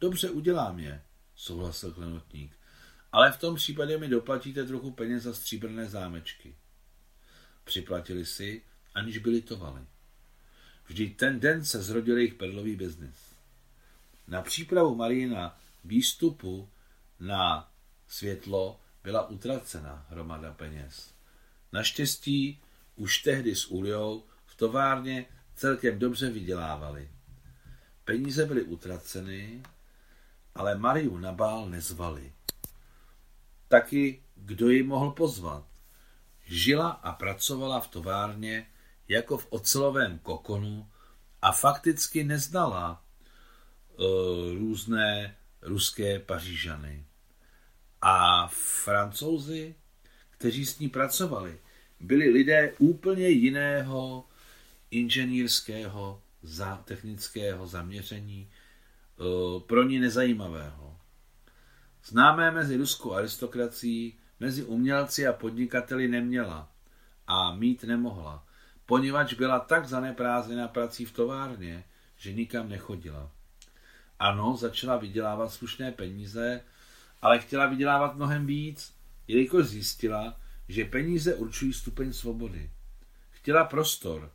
Dobře, 0.00 0.30
udělám 0.30 0.78
je, 0.78 1.02
souhlasil 1.36 1.92
klenotník. 1.92 2.56
Ale 3.12 3.32
v 3.32 3.40
tom 3.40 3.54
případě 3.54 3.98
mi 3.98 4.08
doplatíte 4.08 4.64
trochu 4.64 4.90
peněz 4.90 5.22
za 5.22 5.34
stříbrné 5.34 5.88
zámečky. 5.88 6.56
Připlatili 7.64 8.26
si, 8.26 8.62
aniž 8.94 9.18
by 9.18 9.30
litovali. 9.30 9.86
Vždyť 10.86 11.16
ten 11.16 11.40
den 11.40 11.64
se 11.64 11.82
zrodil 11.82 12.18
jejich 12.18 12.34
perlový 12.34 12.76
biznis. 12.76 13.34
Na 14.28 14.42
přípravu 14.42 14.94
Marina 14.94 15.58
výstupu 15.84 16.68
na 17.20 17.72
světlo 18.08 18.80
byla 19.04 19.28
utracena 19.28 20.06
hromada 20.10 20.52
peněz. 20.52 21.14
Naštěstí 21.72 22.60
už 22.96 23.22
tehdy 23.22 23.56
s 23.56 23.66
Uliou 23.66 24.24
v 24.46 24.56
továrně 24.56 25.26
celkem 25.54 25.98
dobře 25.98 26.30
vydělávali. 26.30 27.10
Peníze 28.04 28.46
byly 28.46 28.62
utraceny 28.62 29.62
ale 30.56 30.78
Mariu 30.78 31.18
na 31.18 31.32
bál 31.32 31.68
nezvali. 31.68 32.32
Taky 33.68 34.22
kdo 34.36 34.68
ji 34.70 34.82
mohl 34.82 35.10
pozvat? 35.10 35.64
Žila 36.44 36.88
a 36.88 37.12
pracovala 37.12 37.80
v 37.80 37.88
továrně 37.88 38.66
jako 39.08 39.38
v 39.38 39.46
ocelovém 39.50 40.18
kokonu 40.18 40.88
a 41.42 41.52
fakticky 41.52 42.24
neznala 42.24 43.04
uh, 43.96 44.06
různé 44.58 45.36
ruské 45.62 46.18
pařížany. 46.18 47.06
A 48.02 48.46
francouzi, 48.84 49.74
kteří 50.30 50.66
s 50.66 50.78
ní 50.78 50.88
pracovali, 50.88 51.58
byli 52.00 52.28
lidé 52.28 52.72
úplně 52.78 53.28
jiného 53.28 54.28
inženýrského, 54.90 56.22
za, 56.42 56.76
technického 56.76 57.66
zaměření, 57.66 58.50
uh, 59.16 59.62
pro 59.62 59.82
ní 59.82 59.98
nezajímavého. 59.98 60.96
Známé 62.04 62.50
mezi 62.50 62.76
ruskou 62.76 63.12
aristokracií, 63.12 64.18
mezi 64.40 64.64
umělci 64.64 65.26
a 65.26 65.32
podnikateli 65.32 66.08
neměla 66.08 66.72
a 67.26 67.54
mít 67.54 67.84
nemohla, 67.84 68.46
poněvadž 68.86 69.34
byla 69.34 69.60
tak 69.60 69.88
zaneprázdněna 69.88 70.68
prací 70.68 71.04
v 71.04 71.12
továrně, 71.12 71.84
že 72.16 72.32
nikam 72.32 72.68
nechodila. 72.68 73.30
Ano, 74.18 74.56
začala 74.56 74.96
vydělávat 74.96 75.52
slušné 75.52 75.92
peníze, 75.92 76.60
ale 77.22 77.38
chtěla 77.38 77.66
vydělávat 77.66 78.16
mnohem 78.16 78.46
víc, 78.46 78.94
jelikož 79.28 79.66
zjistila, 79.66 80.40
že 80.68 80.84
peníze 80.84 81.34
určují 81.34 81.72
stupeň 81.72 82.12
svobody. 82.12 82.70
Chtěla 83.30 83.64
prostor 83.64 84.32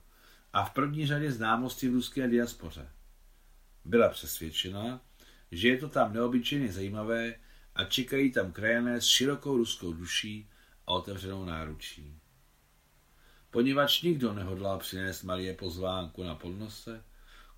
a 0.53 0.65
v 0.65 0.73
první 0.73 1.07
řadě 1.07 1.31
známosti 1.31 1.89
v 1.89 1.93
ruské 1.93 2.27
diaspoře. 2.27 2.89
Byla 3.85 4.09
přesvědčena, 4.09 5.01
že 5.51 5.67
je 5.67 5.77
to 5.77 5.89
tam 5.89 6.13
neobyčejně 6.13 6.71
zajímavé 6.71 7.35
a 7.75 7.83
čekají 7.83 8.31
tam 8.31 8.51
krajané 8.51 9.01
s 9.01 9.05
širokou 9.05 9.57
ruskou 9.57 9.93
duší 9.93 10.49
a 10.87 10.91
otevřenou 10.91 11.45
náručí. 11.45 12.20
Poněvadž 13.51 14.01
nikdo 14.01 14.33
nehodlal 14.33 14.79
přinést 14.79 15.23
Marie 15.23 15.53
pozvánku 15.53 16.23
na 16.23 16.35
podnose, 16.35 17.03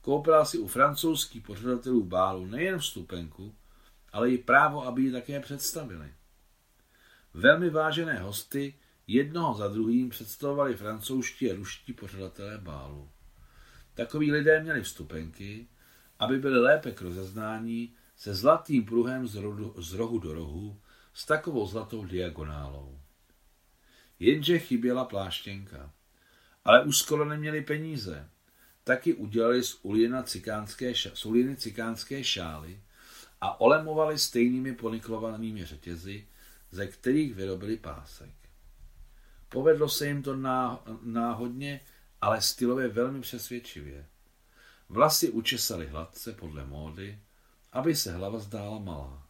koupila 0.01 0.45
si 0.45 0.57
u 0.57 0.67
francouzských 0.67 1.43
pořadatelů 1.43 2.03
bálu 2.03 2.45
nejen 2.45 2.79
vstupenku, 2.79 3.55
ale 4.11 4.31
i 4.31 4.37
právo, 4.37 4.85
aby 4.85 5.01
ji 5.01 5.11
také 5.11 5.39
představili. 5.39 6.13
Velmi 7.33 7.69
vážené 7.69 8.19
hosty 8.19 8.75
jednoho 9.07 9.53
za 9.53 9.67
druhým 9.67 10.09
představovali 10.09 10.75
francouzští 10.75 11.51
a 11.51 11.55
ruští 11.55 11.93
pořadatelé 11.93 12.57
bálu. 12.57 13.09
Takoví 13.93 14.31
lidé 14.31 14.63
měli 14.63 14.81
vstupenky, 14.81 15.67
aby 16.19 16.39
byli 16.39 16.59
lépe 16.59 16.91
k 16.91 17.01
rozeznání 17.01 17.95
se 18.15 18.33
zlatým 18.33 18.85
pruhem 18.85 19.27
z, 19.27 19.35
rodu, 19.35 19.75
z 19.77 19.93
rohu 19.93 20.19
do 20.19 20.33
rohu 20.33 20.81
s 21.13 21.25
takovou 21.25 21.67
zlatou 21.67 22.05
diagonálou. 22.05 22.99
Jenže 24.23 24.59
chyběla 24.59 25.05
pláštěnka. 25.05 25.91
Ale 26.65 26.83
už 26.83 26.97
skoro 26.97 27.25
neměli 27.25 27.61
peníze. 27.61 28.29
Taky 28.83 29.13
udělali 29.13 29.63
z 29.63 29.79
ulina 29.81 30.23
cikánské, 30.23 30.93
uliny 31.25 31.55
cikánské 31.55 32.23
šály 32.23 32.81
a 33.41 33.61
olemovali 33.61 34.19
stejnými 34.19 34.75
poniklovanými 34.75 35.65
řetězy, 35.65 36.27
ze 36.71 36.87
kterých 36.87 37.35
vyrobili 37.35 37.77
pásek. 37.77 38.33
Povedlo 39.49 39.89
se 39.89 40.07
jim 40.07 40.23
to 40.23 40.35
náhodně, 41.01 41.81
ale 42.21 42.41
stylově 42.41 42.87
velmi 42.87 43.21
přesvědčivě. 43.21 44.05
Vlasy 44.89 45.29
učesali 45.29 45.87
hladce 45.87 46.33
podle 46.33 46.65
módy, 46.65 47.19
aby 47.71 47.95
se 47.95 48.13
hlava 48.13 48.39
zdála 48.39 48.79
malá. 48.79 49.27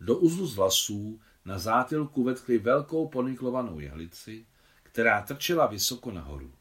Do 0.00 0.18
uzlu 0.18 0.46
z 0.46 0.54
vlasů 0.54 1.20
na 1.44 1.58
zátilku 1.58 2.24
vetkli 2.24 2.58
velkou 2.58 3.08
poniklovanou 3.08 3.80
jehlici, 3.80 4.46
která 4.82 5.22
trčela 5.22 5.66
vysoko 5.66 6.10
nahoru. 6.10 6.52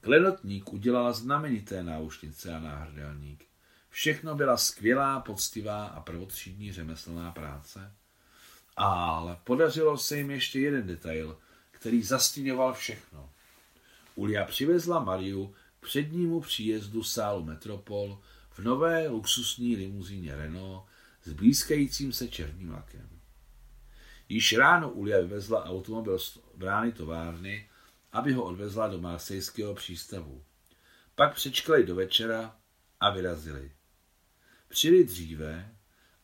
Klenotník 0.00 0.72
udělala 0.72 1.12
znamenité 1.12 1.82
náušnice 1.82 2.54
a 2.54 2.58
náhrdelník. 2.58 3.44
Všechno 3.90 4.34
byla 4.34 4.56
skvělá, 4.56 5.20
poctivá 5.20 5.86
a 5.86 6.00
prvotřídní 6.00 6.72
řemeslná 6.72 7.32
práce. 7.32 7.92
Ale 8.76 9.36
podařilo 9.44 9.98
se 9.98 10.16
jim 10.16 10.30
ještě 10.30 10.60
jeden 10.60 10.86
detail, 10.86 11.38
který 11.70 12.02
zastíňoval 12.02 12.74
všechno. 12.74 13.30
Ulia 14.14 14.44
přivezla 14.44 15.04
Mariu 15.04 15.54
k 15.80 15.86
přednímu 15.86 16.40
příjezdu 16.40 17.02
sálu 17.02 17.44
Metropol 17.44 18.20
v 18.50 18.58
nové 18.58 19.08
luxusní 19.08 19.76
limuzíně 19.76 20.36
Renault 20.36 20.86
s 21.24 21.32
blízkajícím 21.32 22.12
se 22.12 22.28
černým 22.28 22.70
lakem. 22.70 23.13
Již 24.28 24.52
ráno 24.52 24.90
Ulia 24.90 25.20
vyvezla 25.20 25.64
automobil 25.64 26.18
z 26.18 26.38
brány 26.54 26.92
továrny, 26.92 27.68
aby 28.12 28.32
ho 28.32 28.44
odvezla 28.44 28.88
do 28.88 29.00
marsejského 29.00 29.74
přístavu. 29.74 30.44
Pak 31.14 31.34
přečkali 31.34 31.86
do 31.86 31.94
večera 31.94 32.56
a 33.00 33.10
vyrazili. 33.10 33.72
Přijeli 34.68 35.04
dříve 35.04 35.74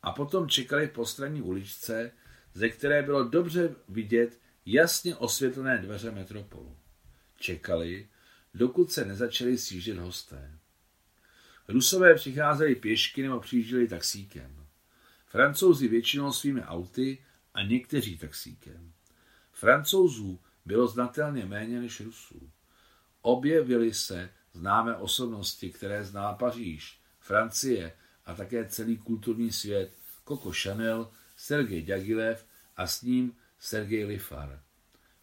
a 0.03 0.13
potom 0.13 0.49
čekali 0.49 0.87
v 0.87 0.93
postranní 0.93 1.43
uličce, 1.43 2.13
ze 2.55 2.69
které 2.69 3.03
bylo 3.03 3.25
dobře 3.25 3.75
vidět 3.89 4.41
jasně 4.67 5.17
osvětlené 5.17 5.79
dveře 5.79 6.11
metropolu. 6.11 6.77
Čekali, 7.37 8.09
dokud 8.55 8.93
se 8.93 9.05
nezačali 9.05 9.59
sjíždět 9.59 9.99
hosté. 9.99 10.59
Rusové 11.69 12.15
přicházeli 12.15 12.75
pěšky 12.75 13.23
nebo 13.23 13.41
přijížděli 13.41 13.89
taxíkem. 13.89 14.67
Francouzi 15.27 15.89
většinou 15.89 16.33
svými 16.33 16.63
auty 16.63 17.19
a 17.55 17.63
někteří 17.63 18.19
taxíkem. 18.19 18.93
Francouzů 19.53 20.41
bylo 20.65 20.87
znatelně 20.87 21.47
méně 21.47 21.81
než 21.81 22.01
Rusů. 22.01 22.51
Objevily 23.23 23.95
se 23.95 24.31
známé 24.53 24.97
osobnosti, 24.97 25.71
které 25.71 26.05
zná 26.05 26.33
Paříž, 26.33 27.01
Francie 27.21 27.93
a 28.25 28.35
také 28.35 28.69
celý 28.69 28.99
kulturní 28.99 29.53
svět, 29.53 29.93
Coco 30.29 30.53
Chanel, 30.63 31.11
Sergej 31.37 31.83
Diaghilev 31.83 32.47
a 32.77 32.87
s 32.87 33.03
ním 33.03 33.37
Sergej 33.59 34.05
Lifar. 34.05 34.63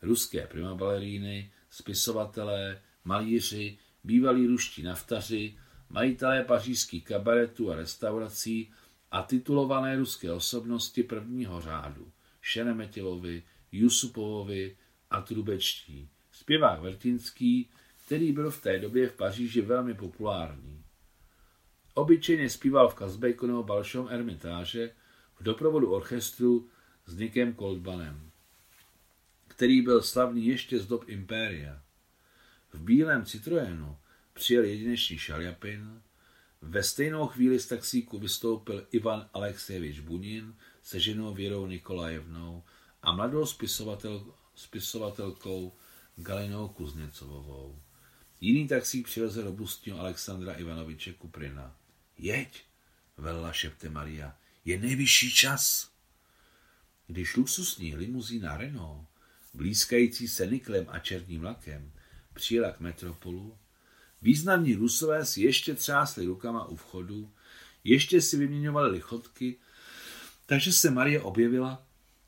Ruské 0.02 0.48
primabaleríny, 0.48 1.52
spisovatelé, 1.70 2.82
malíři, 3.04 3.78
bývalí 4.04 4.48
ruští 4.48 4.84
naftaři, 4.84 5.58
majitelé 5.90 6.44
pařížských 6.44 7.04
kabaretů 7.06 7.72
a 7.72 7.76
restaurací 7.76 8.72
a 9.12 9.22
titulované 9.22 9.96
ruské 9.96 10.32
osobnosti 10.32 11.04
prvního 11.04 11.62
řádu, 11.62 12.12
Šeremetilovi, 12.48 13.44
Jusupovovi 13.72 14.78
a 15.10 15.22
Trubečtí, 15.22 16.10
zpěvák 16.32 16.82
Vertinský, 16.82 17.70
který 18.06 18.32
byl 18.32 18.52
v 18.52 18.62
té 18.62 18.80
době 18.80 19.10
v 19.10 19.16
Paříži 19.16 19.62
velmi 19.62 19.94
populární. 19.94 20.84
Obyčejně 21.94 22.50
zpíval 22.50 22.90
v 22.90 22.96
Kazbejku 22.96 23.64
Balšom 23.64 24.08
Ermitáže 24.10 24.92
v 25.40 25.44
doprovodu 25.44 25.92
orchestru 25.92 26.70
s 27.06 27.18
Nikem 27.18 27.54
Koldbanem, 27.54 28.32
který 29.48 29.82
byl 29.82 30.02
slavný 30.02 30.46
ještě 30.46 30.80
z 30.80 30.88
dob 30.88 31.10
Impéria. 31.10 31.82
V 32.74 32.82
bílém 32.82 33.26
Citroenu 33.26 33.98
přijel 34.34 34.64
jedinečný 34.64 35.18
Šaljapin, 35.18 36.02
ve 36.62 36.84
stejnou 36.84 37.28
chvíli 37.28 37.60
z 37.60 37.68
taxíku 37.68 38.20
vystoupil 38.20 38.88
Ivan 38.92 39.30
Alexejevič 39.34 40.00
Bunin 40.00 40.56
se 40.88 41.00
ženou 41.00 41.34
Věrou 41.34 41.65
Nikolajevnou 41.65 42.63
a 43.02 43.12
mladou 43.12 43.45
spisovatel, 43.45 44.34
spisovatelkou 44.56 45.73
Galinou 46.15 46.67
Kuzněcovou. 46.67 47.82
Jiný 48.41 48.67
taxík 48.67 49.06
přivezl 49.06 49.43
robustního 49.43 50.00
Alexandra 50.00 50.54
Ivanoviče 50.54 51.13
Kuprina. 51.13 51.76
Jeď, 52.17 52.63
velila 53.17 53.54
šepte 53.54 53.89
Maria, 53.89 54.36
je 54.65 54.80
nejvyšší 54.80 55.34
čas. 55.34 55.91
Když 57.08 57.36
luxusní 57.36 57.95
limuzína 57.95 58.58
Renault, 58.58 59.08
blízkající 59.54 60.28
se 60.28 60.47
Niklem 60.47 60.86
a 60.89 61.00
černým 61.00 61.43
lakem, 61.43 61.91
přijela 62.34 62.71
k 62.71 62.80
metropolu, 62.80 63.58
významní 64.21 64.76
rusové 64.76 65.26
si 65.26 65.41
ještě 65.41 65.76
třásli 65.76 66.26
rukama 66.26 66.65
u 66.65 66.76
vchodu, 66.76 67.32
ještě 67.84 68.21
si 68.21 68.38
vyměňovali 68.38 68.91
lichotky, 68.91 69.58
takže 70.48 70.74
se 70.74 70.92
Marie 70.92 71.22
objevila 71.22 71.86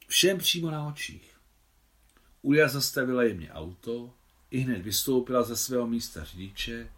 všem 0.08 0.38
přímo 0.38 0.72
na 0.72 0.88
očích. 0.88 1.38
Ulia 2.42 2.68
zastavila 2.68 3.24
jemně 3.24 3.52
auto, 3.52 4.14
i 4.52 4.60
hned 4.60 4.82
vystoupila 4.82 5.44
ze 5.44 5.58
svého 5.58 5.88
místa 5.88 6.24
řidiče, 6.24 6.92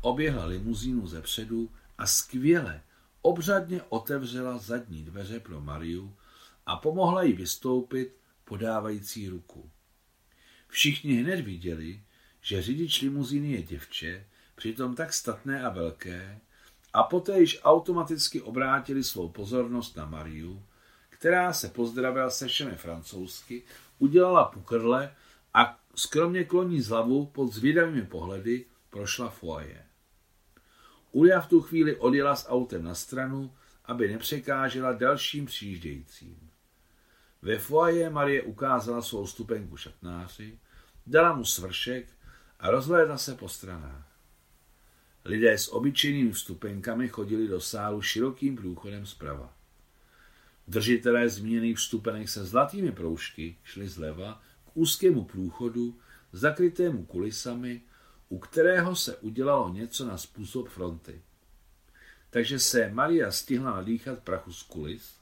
oběhla 0.00 0.44
limuzínu 0.44 1.06
ze 1.06 1.22
předu 1.22 1.70
a 1.98 2.06
skvěle, 2.06 2.82
obřadně 3.22 3.82
otevřela 3.88 4.58
zadní 4.58 5.04
dveře 5.04 5.40
pro 5.40 5.60
Mariu 5.60 6.16
a 6.66 6.76
pomohla 6.76 7.22
jí 7.22 7.32
vystoupit, 7.32 8.16
podávající 8.44 9.28
ruku. 9.28 9.70
Všichni 10.68 11.14
hned 11.14 11.40
viděli, 11.40 12.02
že 12.40 12.62
řidič 12.62 13.02
limuzíny 13.02 13.52
je 13.52 13.62
děvče, 13.62 14.26
přitom 14.54 14.94
tak 14.96 15.12
statné 15.12 15.62
a 15.62 15.68
velké, 15.68 16.40
a 16.92 17.02
poté 17.02 17.40
již 17.40 17.60
automaticky 17.62 18.42
obrátili 18.42 19.04
svou 19.04 19.28
pozornost 19.28 19.96
na 19.96 20.06
Mariu, 20.06 20.62
která 21.08 21.52
se 21.52 21.68
pozdravila 21.68 22.30
se 22.30 22.46
všemi 22.48 22.76
francouzsky, 22.76 23.62
udělala 23.98 24.44
pukrle 24.44 25.14
a 25.54 25.78
skromně 25.94 26.44
kloní 26.44 26.80
z 26.80 26.88
hlavu 26.88 27.26
pod 27.26 27.52
zvědavými 27.52 28.02
pohledy 28.02 28.64
prošla 28.90 29.30
foaje. 29.30 29.84
Ulia 31.12 31.40
v 31.40 31.48
tu 31.48 31.60
chvíli 31.60 31.96
odjela 31.96 32.36
s 32.36 32.48
autem 32.48 32.84
na 32.84 32.94
stranu, 32.94 33.54
aby 33.84 34.08
nepřekážela 34.08 34.92
dalším 34.92 35.46
přijíždějícím. 35.46 36.50
Ve 37.42 37.58
foaje 37.58 38.10
Marie 38.10 38.42
ukázala 38.42 39.02
svou 39.02 39.26
stupenku 39.26 39.76
šatnáři, 39.76 40.58
dala 41.06 41.36
mu 41.36 41.44
svršek 41.44 42.06
a 42.60 42.70
rozhlédla 42.70 43.18
se 43.18 43.34
po 43.34 43.48
stranách. 43.48 44.11
Lidé 45.24 45.58
s 45.58 45.68
obyčejnými 45.72 46.32
vstupenkami 46.32 47.08
chodili 47.08 47.48
do 47.48 47.60
sálu 47.60 48.02
širokým 48.02 48.56
průchodem 48.56 49.06
zprava. 49.06 49.54
Držitelé 50.68 51.28
zmíněných 51.28 51.76
vstupenek 51.76 52.28
se 52.28 52.44
zlatými 52.44 52.92
proužky 52.92 53.56
šli 53.64 53.88
zleva 53.88 54.42
k 54.64 54.70
úzkému 54.76 55.24
průchodu, 55.24 55.98
zakrytému 56.32 57.04
kulisami, 57.04 57.82
u 58.28 58.38
kterého 58.38 58.96
se 58.96 59.16
udělalo 59.16 59.72
něco 59.72 60.06
na 60.06 60.18
způsob 60.18 60.68
fronty. 60.68 61.22
Takže 62.30 62.58
se 62.58 62.90
Maria 62.92 63.30
stihla 63.30 63.70
nadýchat 63.70 64.18
prachu 64.18 64.52
z 64.52 64.62
kulis, 64.62 65.16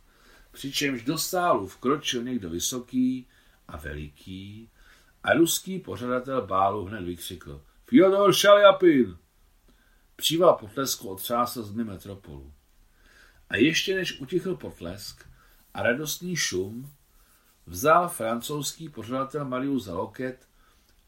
přičemž 0.51 1.03
do 1.03 1.19
sálu 1.19 1.67
vkročil 1.67 2.23
někdo 2.23 2.51
vysoký 2.51 3.27
a 3.69 3.77
veliký 3.77 4.71
a 5.23 5.35
ruský 5.35 5.79
pořadatel 5.79 6.47
bálu 6.47 6.85
hned 6.85 7.03
vykřikl 7.03 7.63
Fyodor 7.87 8.35
Šaljapin! 8.35 9.17
Příval 10.21 10.55
potlesku 10.55 11.09
otřásl 11.09 11.63
z 11.63 11.73
metropolu. 11.73 12.53
A 13.49 13.57
ještě 13.57 13.97
než 13.97 14.21
utichl 14.21 14.57
potlesk 14.57 15.29
a 15.75 15.83
radostný 15.83 16.37
šum, 16.37 16.93
vzal 17.67 18.09
francouzský 18.09 18.89
pořadatel 18.89 19.45
Mariu 19.45 19.79
za 19.79 19.95
loket 19.95 20.49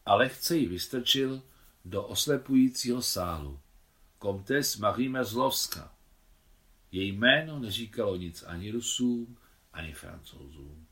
a 0.05 0.15
lehce 0.15 0.57
ji 0.57 0.65
vystrčil 0.65 1.41
do 1.85 2.03
oslepujícího 2.03 3.01
sálu. 3.01 3.59
Komtes 4.19 4.77
Marie 4.77 5.09
Mezlovska. 5.09 5.91
Její 6.91 7.11
jméno 7.11 7.59
neříkalo 7.59 8.15
nic 8.15 8.43
ani 8.47 8.71
Rusům, 8.71 9.37
ani 9.73 9.93
Francouzům. 9.93 10.87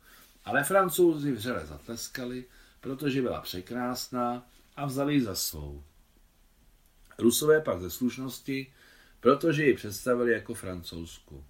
Ale 0.46 0.64
Francouzi 0.64 1.32
vřele 1.32 1.66
zatleskali, 1.66 2.46
protože 2.80 3.22
byla 3.22 3.42
překrásná 3.42 4.48
a 4.76 4.86
vzali 4.86 5.14
ji 5.14 5.22
za 5.22 5.36
svou. 5.36 5.84
Rusové 7.22 7.62
pak 7.62 7.82
ze 7.82 7.90
slušnosti, 7.90 8.74
protože 9.20 9.66
ji 9.66 9.74
představili 9.74 10.32
jako 10.32 10.54
francouzsku. 10.54 11.44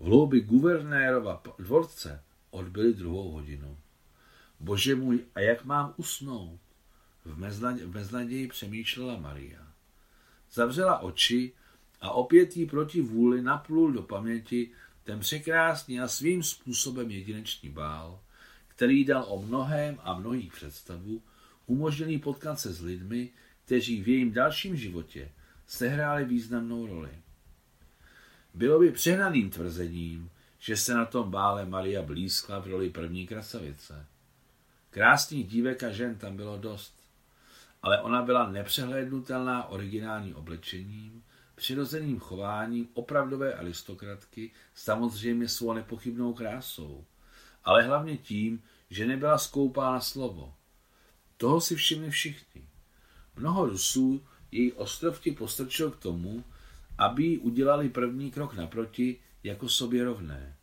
V 0.00 0.04
hloubi 0.04 0.40
guvernérova 0.40 1.42
dvorce 1.58 2.22
odbyli 2.50 2.94
druhou 2.94 3.30
hodinu. 3.30 3.78
Bože 4.60 4.94
můj, 4.94 5.24
a 5.34 5.40
jak 5.40 5.64
mám 5.64 5.94
usnout? 5.96 6.60
V, 7.24 7.34
v 7.84 7.88
beznaději 7.88 8.48
přemýšlela 8.48 9.16
Maria. 9.16 9.66
Zavřela 10.52 10.98
oči 10.98 11.52
a 12.00 12.10
opět 12.10 12.56
jí 12.56 12.66
proti 12.66 13.00
vůli 13.00 13.42
naplul 13.42 13.92
do 13.92 14.02
paměti 14.02 14.70
ten 15.04 15.20
překrásný 15.20 16.00
a 16.00 16.08
svým 16.08 16.42
způsobem 16.42 17.10
jedinečný 17.10 17.68
bál, 17.68 18.20
který 18.68 19.04
dal 19.04 19.24
o 19.28 19.42
mnohém 19.42 19.98
a 20.02 20.18
mnohých 20.18 20.52
představu, 20.52 21.22
umožnil 21.66 22.18
potkat 22.18 22.60
se 22.60 22.72
s 22.72 22.80
lidmi, 22.80 23.30
kteří 23.64 24.02
v 24.02 24.08
jejím 24.08 24.32
dalším 24.32 24.76
životě 24.76 25.30
sehráli 25.66 26.24
významnou 26.24 26.86
roli. 26.86 27.10
Bylo 28.54 28.78
by 28.78 28.90
přehnaným 28.90 29.50
tvrzením, 29.50 30.30
že 30.58 30.76
se 30.76 30.94
na 30.94 31.04
tom 31.04 31.30
bále 31.30 31.66
Maria 31.66 32.02
blízkla 32.02 32.58
v 32.58 32.66
roli 32.66 32.90
první 32.90 33.26
krasavice. 33.26 34.06
Krásných 34.90 35.48
dívek 35.48 35.82
a 35.82 35.90
žen 35.90 36.16
tam 36.18 36.36
bylo 36.36 36.58
dost, 36.58 36.94
ale 37.82 38.02
ona 38.02 38.22
byla 38.22 38.50
nepřehlédnutelná 38.50 39.68
originálním 39.68 40.36
oblečením, 40.36 41.24
přirozeným 41.54 42.18
chováním 42.18 42.88
opravdové 42.94 43.54
aristokratky, 43.54 44.50
samozřejmě 44.74 45.48
svou 45.48 45.72
nepochybnou 45.72 46.34
krásou, 46.34 47.04
ale 47.64 47.82
hlavně 47.82 48.16
tím, 48.16 48.62
že 48.90 49.06
nebyla 49.06 49.38
skoupá 49.38 49.92
na 49.92 50.00
slovo. 50.00 50.54
Toho 51.36 51.60
si 51.60 51.76
všimli 51.76 52.10
všichni. 52.10 52.68
Mnoho 53.36 53.66
Rusů 53.66 54.24
její 54.50 54.72
ostrovky 54.72 55.32
postrčil 55.32 55.90
k 55.90 55.96
tomu, 55.96 56.44
aby 56.98 57.24
jí 57.24 57.38
udělali 57.38 57.88
první 57.88 58.30
krok 58.30 58.54
naproti 58.54 59.20
jako 59.42 59.68
sobě 59.68 60.04
rovné. 60.04 60.56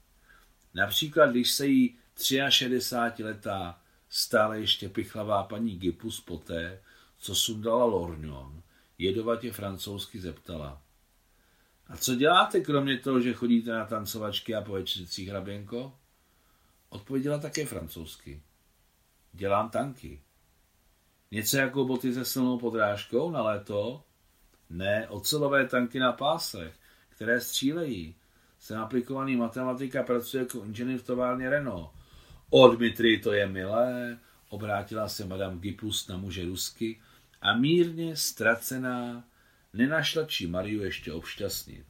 Například, 0.74 1.32
když 1.32 1.52
se 1.52 1.68
jí 1.68 1.98
63-letá 2.18 3.76
stále 4.10 4.60
ještě 4.60 4.90
pichlavá 4.90 5.44
paní 5.44 5.80
Gipus 5.80 6.22
poté, 6.22 6.82
co 7.18 7.36
sundala 7.36 7.86
Lorňon, 7.86 8.62
jedovatě 8.98 9.52
francouzsky 9.52 10.22
zeptala. 10.22 10.82
A 11.88 11.98
co 11.98 12.16
děláte, 12.16 12.62
kromě 12.62 12.98
toho, 12.98 13.22
že 13.22 13.34
chodíte 13.34 13.72
na 13.72 13.86
tancovačky 13.86 14.56
a 14.56 14.62
po 14.62 14.72
večercích, 14.72 15.30
hraběnko? 15.30 15.96
Odpověděla 16.90 17.38
také 17.38 17.66
francouzsky. 17.66 18.42
Dělám 19.34 19.70
tanky. 19.70 20.22
Něco 21.32 21.58
jako 21.58 21.86
boty 21.86 22.14
se 22.14 22.26
silnou 22.26 22.60
podrážkou 22.60 23.32
na 23.32 23.42
léto? 23.42 24.04
Ne, 24.70 25.08
ocelové 25.10 25.68
tanky 25.68 26.00
na 26.00 26.12
pásech, 26.12 26.74
které 27.10 27.42
střílejí. 27.42 28.16
Jsem 28.60 28.80
aplikovaný 28.80 29.36
matematika, 29.36 30.04
pracuje 30.04 30.44
jako 30.44 30.64
inženýr 30.64 31.00
v 31.00 31.06
továrně 31.06 31.50
Renault. 31.50 31.90
O, 32.50 32.68
Dmitry, 32.68 33.20
to 33.20 33.34
je 33.34 33.48
milé, 33.48 34.20
obrátila 34.50 35.10
se 35.10 35.26
madame 35.26 35.60
Gipus 35.60 36.08
na 36.08 36.18
muže 36.18 36.46
rusky 36.46 37.02
a 37.42 37.58
mírně 37.58 38.16
ztracená 38.16 39.24
nenašla 39.74 40.26
či 40.26 40.48
Mariu 40.48 40.84
ještě 40.84 41.14
obšťastnit. 41.14 41.86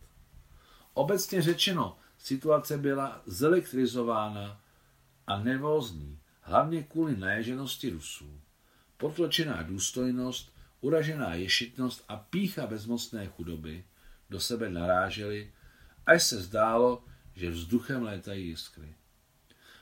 Obecně 0.94 1.42
řečeno, 1.42 1.98
situace 2.18 2.78
byla 2.78 3.22
zelektrizována 3.26 4.62
a 5.28 5.44
nervózní, 5.44 6.20
hlavně 6.42 6.84
kvůli 6.84 7.18
naježenosti 7.18 7.90
Rusů. 7.90 8.42
Potlačená 9.02 9.64
důstojnost, 9.64 10.54
uražená 10.82 11.34
ješitnost 11.34 12.06
a 12.08 12.18
pícha 12.18 12.68
bezmocné 12.68 13.28
chudoby 13.28 13.84
do 14.30 14.40
sebe 14.40 14.70
narážely, 14.70 15.52
až 16.06 16.24
se 16.24 16.42
zdálo, 16.42 17.04
že 17.36 17.50
vzduchem 17.50 18.04
létají 18.04 18.48
jiskry. 18.48 18.96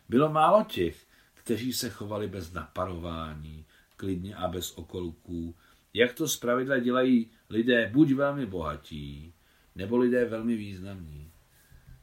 Bylo 0.10 0.30
málo 0.30 0.64
těch, 0.64 1.06
kteří 1.34 1.74
se 1.74 1.90
chovali 1.90 2.28
bez 2.28 2.54
naparování, 2.54 3.66
klidně 3.96 4.36
a 4.36 4.48
bez 4.48 4.72
okolků, 4.72 5.56
jak 5.94 6.14
to 6.14 6.28
zpravidla 6.28 6.80
dělají 6.80 7.32
lidé 7.50 7.90
buď 7.94 8.12
velmi 8.14 8.46
bohatí, 8.46 9.34
nebo 9.76 9.98
lidé 9.98 10.26
velmi 10.26 10.56
významní. 10.56 11.32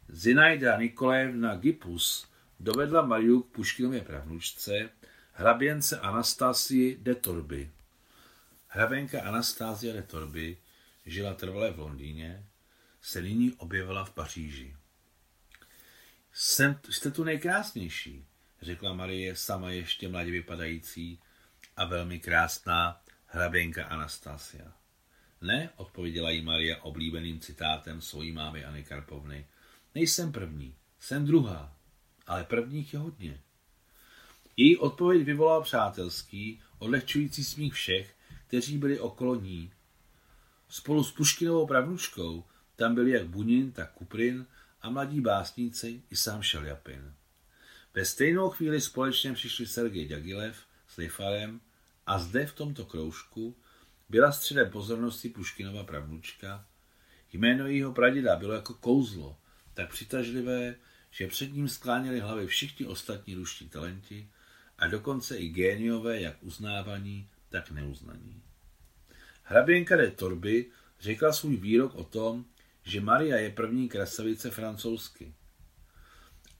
Zinaida 0.08 0.78
Nikolajevna 0.78 1.56
Gipus 1.56 2.26
dovedla 2.60 3.06
Mariu 3.06 3.42
k 3.42 3.46
Puškinově 3.46 4.00
pravnučce, 4.00 4.90
hraběnce 5.38 6.00
Anastasii 6.00 6.98
de 6.98 7.14
Torby. 7.14 7.70
Hrabenka 8.66 9.20
Anastasia 9.20 9.92
de 9.92 10.02
Torby 10.02 10.56
žila 11.06 11.34
trvale 11.34 11.70
v 11.70 11.78
Londýně, 11.78 12.46
se 13.02 13.22
nyní 13.22 13.52
objevila 13.52 14.04
v 14.04 14.10
Paříži. 14.10 14.76
Jsem, 16.32 16.80
jste 16.90 17.10
tu 17.10 17.24
nejkrásnější, 17.24 18.26
řekla 18.62 18.92
Marie, 18.92 19.36
sama 19.36 19.70
ještě 19.70 20.08
mladě 20.08 20.30
vypadající 20.30 21.20
a 21.76 21.84
velmi 21.84 22.20
krásná 22.20 23.02
hraběnka 23.26 23.84
Anastasia. 23.84 24.72
Ne, 25.40 25.70
odpověděla 25.76 26.30
jí 26.30 26.42
Maria 26.42 26.82
oblíbeným 26.82 27.40
citátem 27.40 28.00
svojí 28.00 28.32
mámy 28.32 28.64
Anny 28.64 28.84
Karpovny. 28.84 29.46
Nejsem 29.94 30.32
první, 30.32 30.76
jsem 31.00 31.26
druhá, 31.26 31.76
ale 32.26 32.44
prvních 32.44 32.92
je 32.92 32.98
hodně. 32.98 33.40
Její 34.56 34.76
odpověď 34.76 35.24
vyvolala 35.24 35.60
přátelský, 35.60 36.60
odlehčující 36.78 37.44
smích 37.44 37.74
všech, 37.74 38.14
kteří 38.46 38.78
byli 38.78 39.00
okolo 39.00 39.34
ní. 39.34 39.72
Spolu 40.68 41.04
s 41.04 41.12
Puškinovou 41.12 41.66
pravnučkou 41.66 42.44
tam 42.76 42.94
byli 42.94 43.10
jak 43.10 43.26
Bunin, 43.26 43.72
tak 43.72 43.92
Kuprin 43.92 44.46
a 44.82 44.90
mladí 44.90 45.20
básníci 45.20 46.02
i 46.10 46.16
sám 46.16 46.42
Šaljapin. 46.42 47.14
Ve 47.94 48.04
stejnou 48.04 48.50
chvíli 48.50 48.80
společně 48.80 49.32
přišli 49.32 49.66
Sergej 49.66 50.08
Dagilev 50.08 50.56
s 50.88 50.96
Lifarem 50.96 51.60
a 52.06 52.18
zde 52.18 52.46
v 52.46 52.54
tomto 52.54 52.84
kroužku 52.84 53.56
byla 54.08 54.32
středem 54.32 54.70
pozornosti 54.70 55.28
Puškinova 55.28 55.84
pravnučka. 55.84 56.66
Jméno 57.32 57.66
jejího 57.66 57.92
praděda 57.92 58.36
bylo 58.36 58.52
jako 58.52 58.74
kouzlo, 58.74 59.38
tak 59.74 59.90
přitažlivé, 59.90 60.74
že 61.10 61.26
před 61.26 61.52
ním 61.52 61.68
skláněli 61.68 62.20
hlavy 62.20 62.46
všichni 62.46 62.86
ostatní 62.86 63.34
ruští 63.34 63.68
talenti 63.68 64.28
a 64.78 64.86
dokonce 64.86 65.36
i 65.36 65.48
géniové, 65.48 66.20
jak 66.20 66.36
uznávaní, 66.40 67.28
tak 67.48 67.70
neuznaní. 67.70 68.42
Hraběnka 69.42 69.96
de 69.96 70.10
Torby 70.10 70.70
řekla 71.00 71.32
svůj 71.32 71.56
výrok 71.56 71.94
o 71.94 72.04
tom, 72.04 72.44
že 72.82 73.00
Maria 73.00 73.36
je 73.36 73.50
první 73.50 73.88
krasavice 73.88 74.50
francouzsky. 74.50 75.34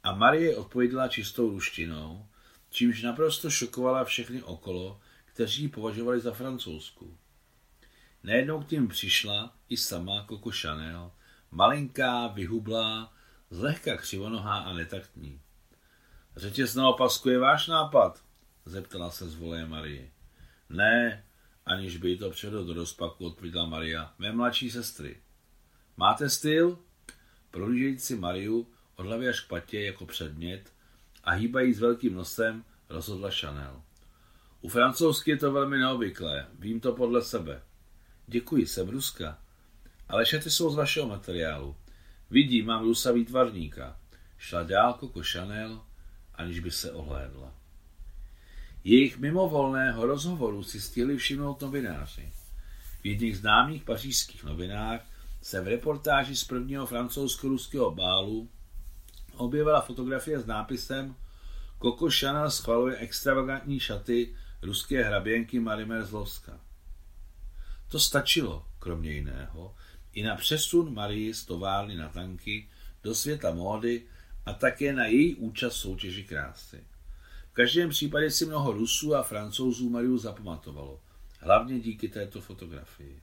A 0.03 0.15
Marie 0.15 0.57
odpověděla 0.57 1.09
čistou 1.09 1.51
ruštinou, 1.51 2.27
čímž 2.71 3.03
naprosto 3.03 3.51
šokovala 3.51 4.05
všechny 4.05 4.43
okolo, 4.43 5.01
kteří 5.25 5.63
ji 5.63 5.69
považovali 5.69 6.21
za 6.21 6.33
francouzskou. 6.33 7.17
Najednou 8.23 8.63
k 8.63 8.67
tím 8.67 8.89
přišla 8.89 9.57
i 9.69 9.77
sama 9.77 10.27
Coco 10.29 10.51
Chanel, 10.51 11.13
malinká, 11.51 12.27
vyhublá, 12.27 13.15
zlehka 13.51 13.97
křivonohá 13.97 14.59
a 14.59 14.73
netaktní. 14.73 15.41
Řetězná 16.37 16.89
opasku 16.89 17.29
je 17.29 17.39
váš 17.39 17.67
nápad? 17.67 18.23
zeptala 18.65 19.11
se 19.11 19.29
zvoleje 19.29 19.67
Marie. 19.67 20.11
Ne, 20.71 21.25
aniž 21.67 21.97
by 21.97 22.17
to 22.17 22.31
předl 22.31 22.65
do 22.65 22.73
rozpaku, 22.73 23.27
odpověděla 23.27 23.67
Maria, 23.67 24.15
mé 24.19 24.33
mladší 24.33 24.71
sestry. 24.71 25.17
Máte 25.97 26.31
styl? 26.31 26.79
Prohlížející 27.51 28.15
Mariu 28.15 28.69
od 28.97 29.07
hlavy 29.07 29.29
až 29.29 29.41
k 29.41 29.49
patě 29.49 29.81
jako 29.81 30.07
předmět 30.07 30.73
a 31.25 31.33
hýbají 31.33 31.75
s 31.75 31.81
velkým 31.81 32.15
nosem, 32.15 32.65
rozhodla 32.89 33.31
Chanel. 33.31 33.83
U 34.61 34.69
francouzsky 34.69 35.31
je 35.31 35.37
to 35.37 35.53
velmi 35.53 35.79
neobvyklé, 35.79 36.47
vím 36.59 36.81
to 36.81 36.93
podle 36.93 37.23
sebe. 37.23 37.63
Děkuji, 38.27 38.67
jsem 38.67 38.89
Ruska. 38.89 39.39
Ale 40.09 40.27
šaty 40.27 40.51
jsou 40.51 40.71
z 40.71 40.77
vašeho 40.77 41.09
materiálu. 41.09 41.77
Vidím, 42.31 42.67
mám 42.67 42.83
rusavý 42.83 43.25
tvarníka. 43.25 44.01
Šla 44.39 44.63
dál 44.63 44.97
Coco 45.01 45.23
Chanel, 45.33 45.81
aniž 46.37 46.61
by 46.61 46.71
se 46.71 46.93
ohlédla. 46.93 47.55
Jejich 48.85 49.19
mimovolného 49.19 50.07
rozhovoru 50.07 50.63
si 50.63 50.81
stihli 50.81 51.17
všimnout 51.17 51.61
novináři. 51.61 52.33
V 53.03 53.07
jedných 53.07 53.39
známých 53.39 53.85
pařížských 53.85 54.45
novinách 54.45 55.01
se 55.43 55.61
v 55.61 55.69
reportáži 55.69 56.37
z 56.37 56.45
prvního 56.45 56.87
francouzsko-ruského 56.87 57.91
bálu 57.91 58.49
objevila 59.37 59.81
fotografie 59.81 60.41
s 60.41 60.47
nápisem 60.47 61.15
Coco 61.83 62.11
Chanel 62.11 62.51
schvaluje 62.51 62.97
extravagantní 62.97 63.81
šaty 63.81 64.35
ruské 64.63 65.05
hraběnky 65.05 65.61
Marie 65.61 65.87
Merzlovska. 65.87 66.61
To 67.89 68.01
stačilo, 68.01 68.67
kromě 68.79 69.11
jiného, 69.11 69.75
i 70.13 70.23
na 70.23 70.37
přesun 70.37 70.95
Marie 70.95 71.35
z 71.35 71.45
továrny 71.45 71.97
na 71.97 72.09
tanky 72.09 72.69
do 73.03 73.15
světa 73.15 73.55
módy 73.55 74.07
a 74.47 74.53
také 74.53 74.93
na 74.93 75.07
její 75.07 75.35
účast 75.35 75.75
v 75.75 75.79
soutěži 75.79 76.25
krásy. 76.25 76.85
V 77.51 77.53
každém 77.53 77.91
případě 77.91 78.31
si 78.31 78.47
mnoho 78.47 78.73
Rusů 78.73 79.15
a 79.15 79.23
Francouzů 79.23 79.91
Mariu 79.91 80.19
zapamatovalo, 80.19 81.01
hlavně 81.41 81.81
díky 81.81 82.09
této 82.09 82.41
fotografii. 82.41 83.23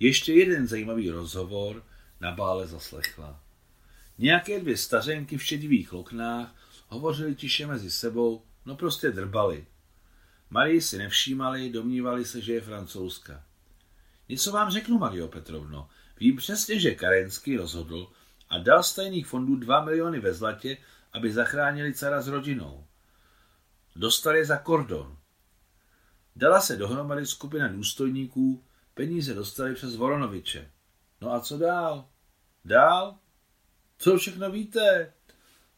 Ještě 0.00 0.32
jeden 0.32 0.66
zajímavý 0.66 1.10
rozhovor 1.10 1.84
na 2.20 2.32
bále 2.32 2.66
zaslechla. 2.66 3.42
Nějaké 4.18 4.60
dvě 4.60 4.76
stařenky 4.76 5.36
v 5.36 5.44
šedivých 5.44 5.92
loknách 5.92 6.54
hovořili 6.88 7.34
tiše 7.34 7.66
mezi 7.66 7.90
sebou, 7.90 8.42
no 8.66 8.76
prostě 8.76 9.10
drbali. 9.10 9.66
Marii 10.50 10.80
si 10.80 10.98
nevšímali, 10.98 11.70
domnívali 11.70 12.24
se, 12.24 12.40
že 12.40 12.52
je 12.52 12.60
francouzska. 12.60 13.44
Něco 14.28 14.52
vám 14.52 14.70
řeknu, 14.70 14.98
Mario 14.98 15.28
Petrovno. 15.28 15.88
Vím 16.20 16.36
přesně, 16.36 16.80
že 16.80 16.94
Karenský 16.94 17.56
rozhodl 17.56 18.08
a 18.50 18.58
dal 18.58 18.82
z 18.82 18.94
tajných 18.94 19.26
fondů 19.26 19.56
2 19.56 19.84
miliony 19.84 20.20
ve 20.20 20.34
zlatě, 20.34 20.76
aby 21.12 21.32
zachránili 21.32 21.94
dcera 21.94 22.22
s 22.22 22.28
rodinou. 22.28 22.86
Dostali 23.96 24.44
za 24.44 24.56
kordon. 24.56 25.16
Dala 26.36 26.60
se 26.60 26.76
dohromady 26.76 27.26
skupina 27.26 27.68
důstojníků, 27.68 28.64
peníze 28.94 29.34
dostali 29.34 29.74
přes 29.74 29.96
Voronoviče. 29.96 30.70
No 31.20 31.32
a 31.32 31.40
co 31.40 31.58
dál? 31.58 32.08
Dál? 32.64 33.18
Co 33.98 34.18
všechno 34.18 34.50
víte? 34.50 35.12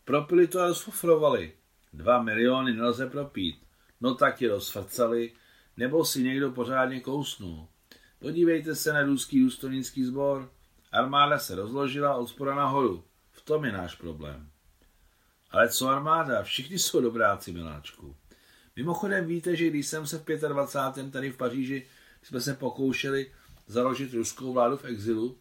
Propili 0.04 0.46
to 0.46 0.60
a 0.60 0.66
rozfofrovali. 0.66 1.52
Dva 1.92 2.22
miliony 2.22 2.72
nelze 2.72 3.06
propít. 3.10 3.66
No 4.00 4.14
tak 4.14 4.42
je 4.42 4.48
rozfrcali, 4.48 5.32
nebo 5.76 6.04
si 6.04 6.22
někdo 6.22 6.50
pořádně 6.50 7.00
kousnul. 7.00 7.68
Podívejte 8.18 8.74
se 8.74 8.92
na 8.92 9.02
ruský 9.02 9.40
důstojnický 9.40 10.04
sbor. 10.04 10.52
Armáda 10.92 11.38
se 11.38 11.54
rozložila 11.54 12.14
od 12.14 12.26
spora 12.26 12.54
nahoru. 12.54 13.04
V 13.30 13.42
tom 13.42 13.64
je 13.64 13.72
náš 13.72 13.94
problém. 13.94 14.50
Ale 15.50 15.68
co 15.68 15.88
armáda? 15.88 16.42
Všichni 16.42 16.78
jsou 16.78 17.00
dobráci, 17.00 17.52
miláčku. 17.52 18.16
Mimochodem 18.76 19.26
víte, 19.26 19.56
že 19.56 19.70
když 19.70 19.86
jsem 19.86 20.06
se 20.06 20.18
v 20.18 20.24
25. 20.24 21.12
tady 21.12 21.30
v 21.30 21.36
Paříži 21.36 21.86
jsme 22.22 22.40
se 22.40 22.54
pokoušeli 22.54 23.32
založit 23.66 24.14
ruskou 24.14 24.52
vládu 24.52 24.76
v 24.76 24.84
exilu, 24.84 25.38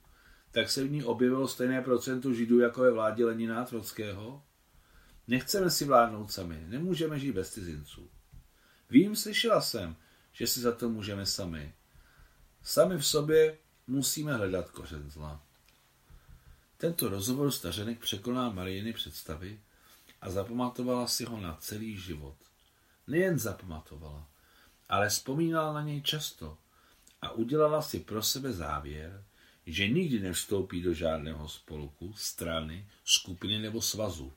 tak 0.52 0.70
se 0.70 0.84
v 0.84 0.92
ní 0.92 1.04
objevilo 1.04 1.48
stejné 1.48 1.82
procento 1.82 2.34
židů 2.34 2.60
jako 2.60 2.82
ve 2.82 2.92
vládě 2.92 3.26
Lenina 3.26 3.66
Trockého? 3.66 4.44
Nechceme 5.28 5.70
si 5.70 5.86
vládnout 5.86 6.32
sami, 6.32 6.64
nemůžeme 6.68 7.20
žít 7.20 7.32
bez 7.32 7.54
cizinců. 7.54 8.10
Vím, 8.90 9.16
slyšela 9.16 9.62
jsem, 9.62 9.96
že 10.32 10.48
si 10.48 10.60
za 10.60 10.72
to 10.72 10.90
můžeme 10.90 11.26
sami. 11.26 11.74
Sami 12.64 12.98
v 12.98 13.06
sobě 13.06 13.58
musíme 13.90 14.34
hledat 14.34 14.70
kořen 14.70 15.10
zla. 15.10 15.42
Tento 16.78 17.10
rozhovor 17.10 17.52
stařenek 17.52 18.00
překoná 18.00 18.50
Marijiny 18.50 18.94
představy 18.94 19.60
a 20.22 20.30
zapamatovala 20.30 21.08
si 21.08 21.26
ho 21.26 21.42
na 21.42 21.56
celý 21.56 21.98
život. 21.98 22.36
Nejen 23.08 23.40
zapamatovala, 23.40 24.28
ale 24.90 25.10
vzpomínala 25.10 25.74
na 25.74 25.82
něj 25.82 26.02
často 26.02 26.58
a 27.22 27.32
udělala 27.32 27.82
si 27.82 28.00
pro 28.00 28.24
sebe 28.24 28.54
závěr, 28.54 29.24
že 29.66 29.88
nikdy 29.88 30.20
nevstoupí 30.20 30.82
do 30.82 30.94
žádného 30.94 31.50
spolku, 31.50 32.14
strany, 32.14 32.88
skupiny 33.04 33.60
nebo 33.60 33.82
svazu. 33.82 34.34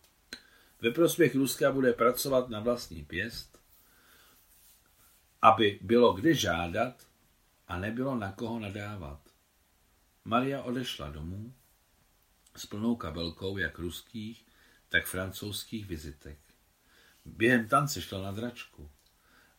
Ve 0.80 0.90
prospěch 0.90 1.34
Ruska 1.34 1.72
bude 1.72 1.92
pracovat 1.92 2.48
na 2.48 2.61
vlastní 2.61 3.05
pěst, 3.05 3.59
aby 5.42 5.78
bylo 5.82 6.12
kde 6.12 6.34
žádat 6.34 7.07
a 7.68 7.78
nebylo 7.78 8.16
na 8.16 8.32
koho 8.32 8.59
nadávat. 8.59 9.22
Maria 10.25 10.62
odešla 10.62 11.11
domů 11.11 11.55
s 12.57 12.66
plnou 12.66 12.97
kabelkou 12.97 13.59
jak 13.59 13.79
ruských, 13.79 14.47
tak 14.89 15.07
francouzských 15.07 15.87
vizitek. 15.87 16.39
Během 17.25 17.68
tance 17.68 18.03
šla 18.03 18.23
na 18.23 18.33
dračku, 18.33 18.91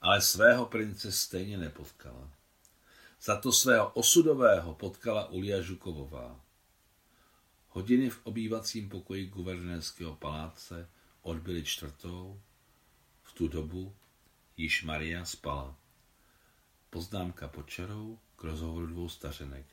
ale 0.02 0.22
svého 0.22 0.66
prince 0.66 1.12
stejně 1.12 1.58
nepotkala. 1.58 2.32
Za 3.22 3.42
to 3.42 3.52
svého 3.52 3.90
osudového 3.90 4.76
potkala 4.76 5.28
Ulia 5.28 5.62
Žukovová. 5.62 6.40
Hodiny 7.70 8.10
v 8.10 8.26
obývacím 8.26 8.90
pokoji 8.90 9.28
guvernérského 9.28 10.16
paláce 10.16 10.90
odbyly 11.22 11.64
čtvrtou. 11.64 12.42
V 13.24 13.34
tu 13.34 13.48
dobu 13.48 13.96
již 14.58 14.84
Maria 14.84 15.26
spala. 15.26 15.78
Poznámka 16.90 17.48
pod 17.48 17.70
čarou 17.70 18.20
k 18.36 18.44
rozhovoru 18.44 18.88
dvou 18.88 19.10
stařenek. 19.10 19.66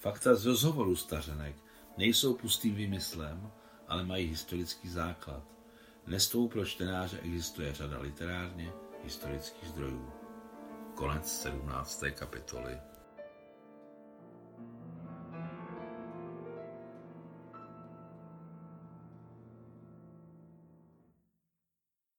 Fakta 0.00 0.34
z 0.34 0.46
rozhovoru 0.46 0.96
stařenek 0.96 1.56
nejsou 1.96 2.34
pustým 2.34 2.74
výmyslem, 2.74 3.52
ale 3.88 4.04
mají 4.04 4.26
historický 4.26 4.88
základ. 4.88 5.42
Nestou 6.06 6.48
pro 6.48 6.64
čtenáře 6.64 7.18
existuje 7.18 7.74
řada 7.74 7.98
literárně 7.98 8.72
historických 9.04 9.68
zdrojů. 9.68 10.12
Konec 10.94 11.40
17. 11.42 12.04
kapitoly. 12.14 12.78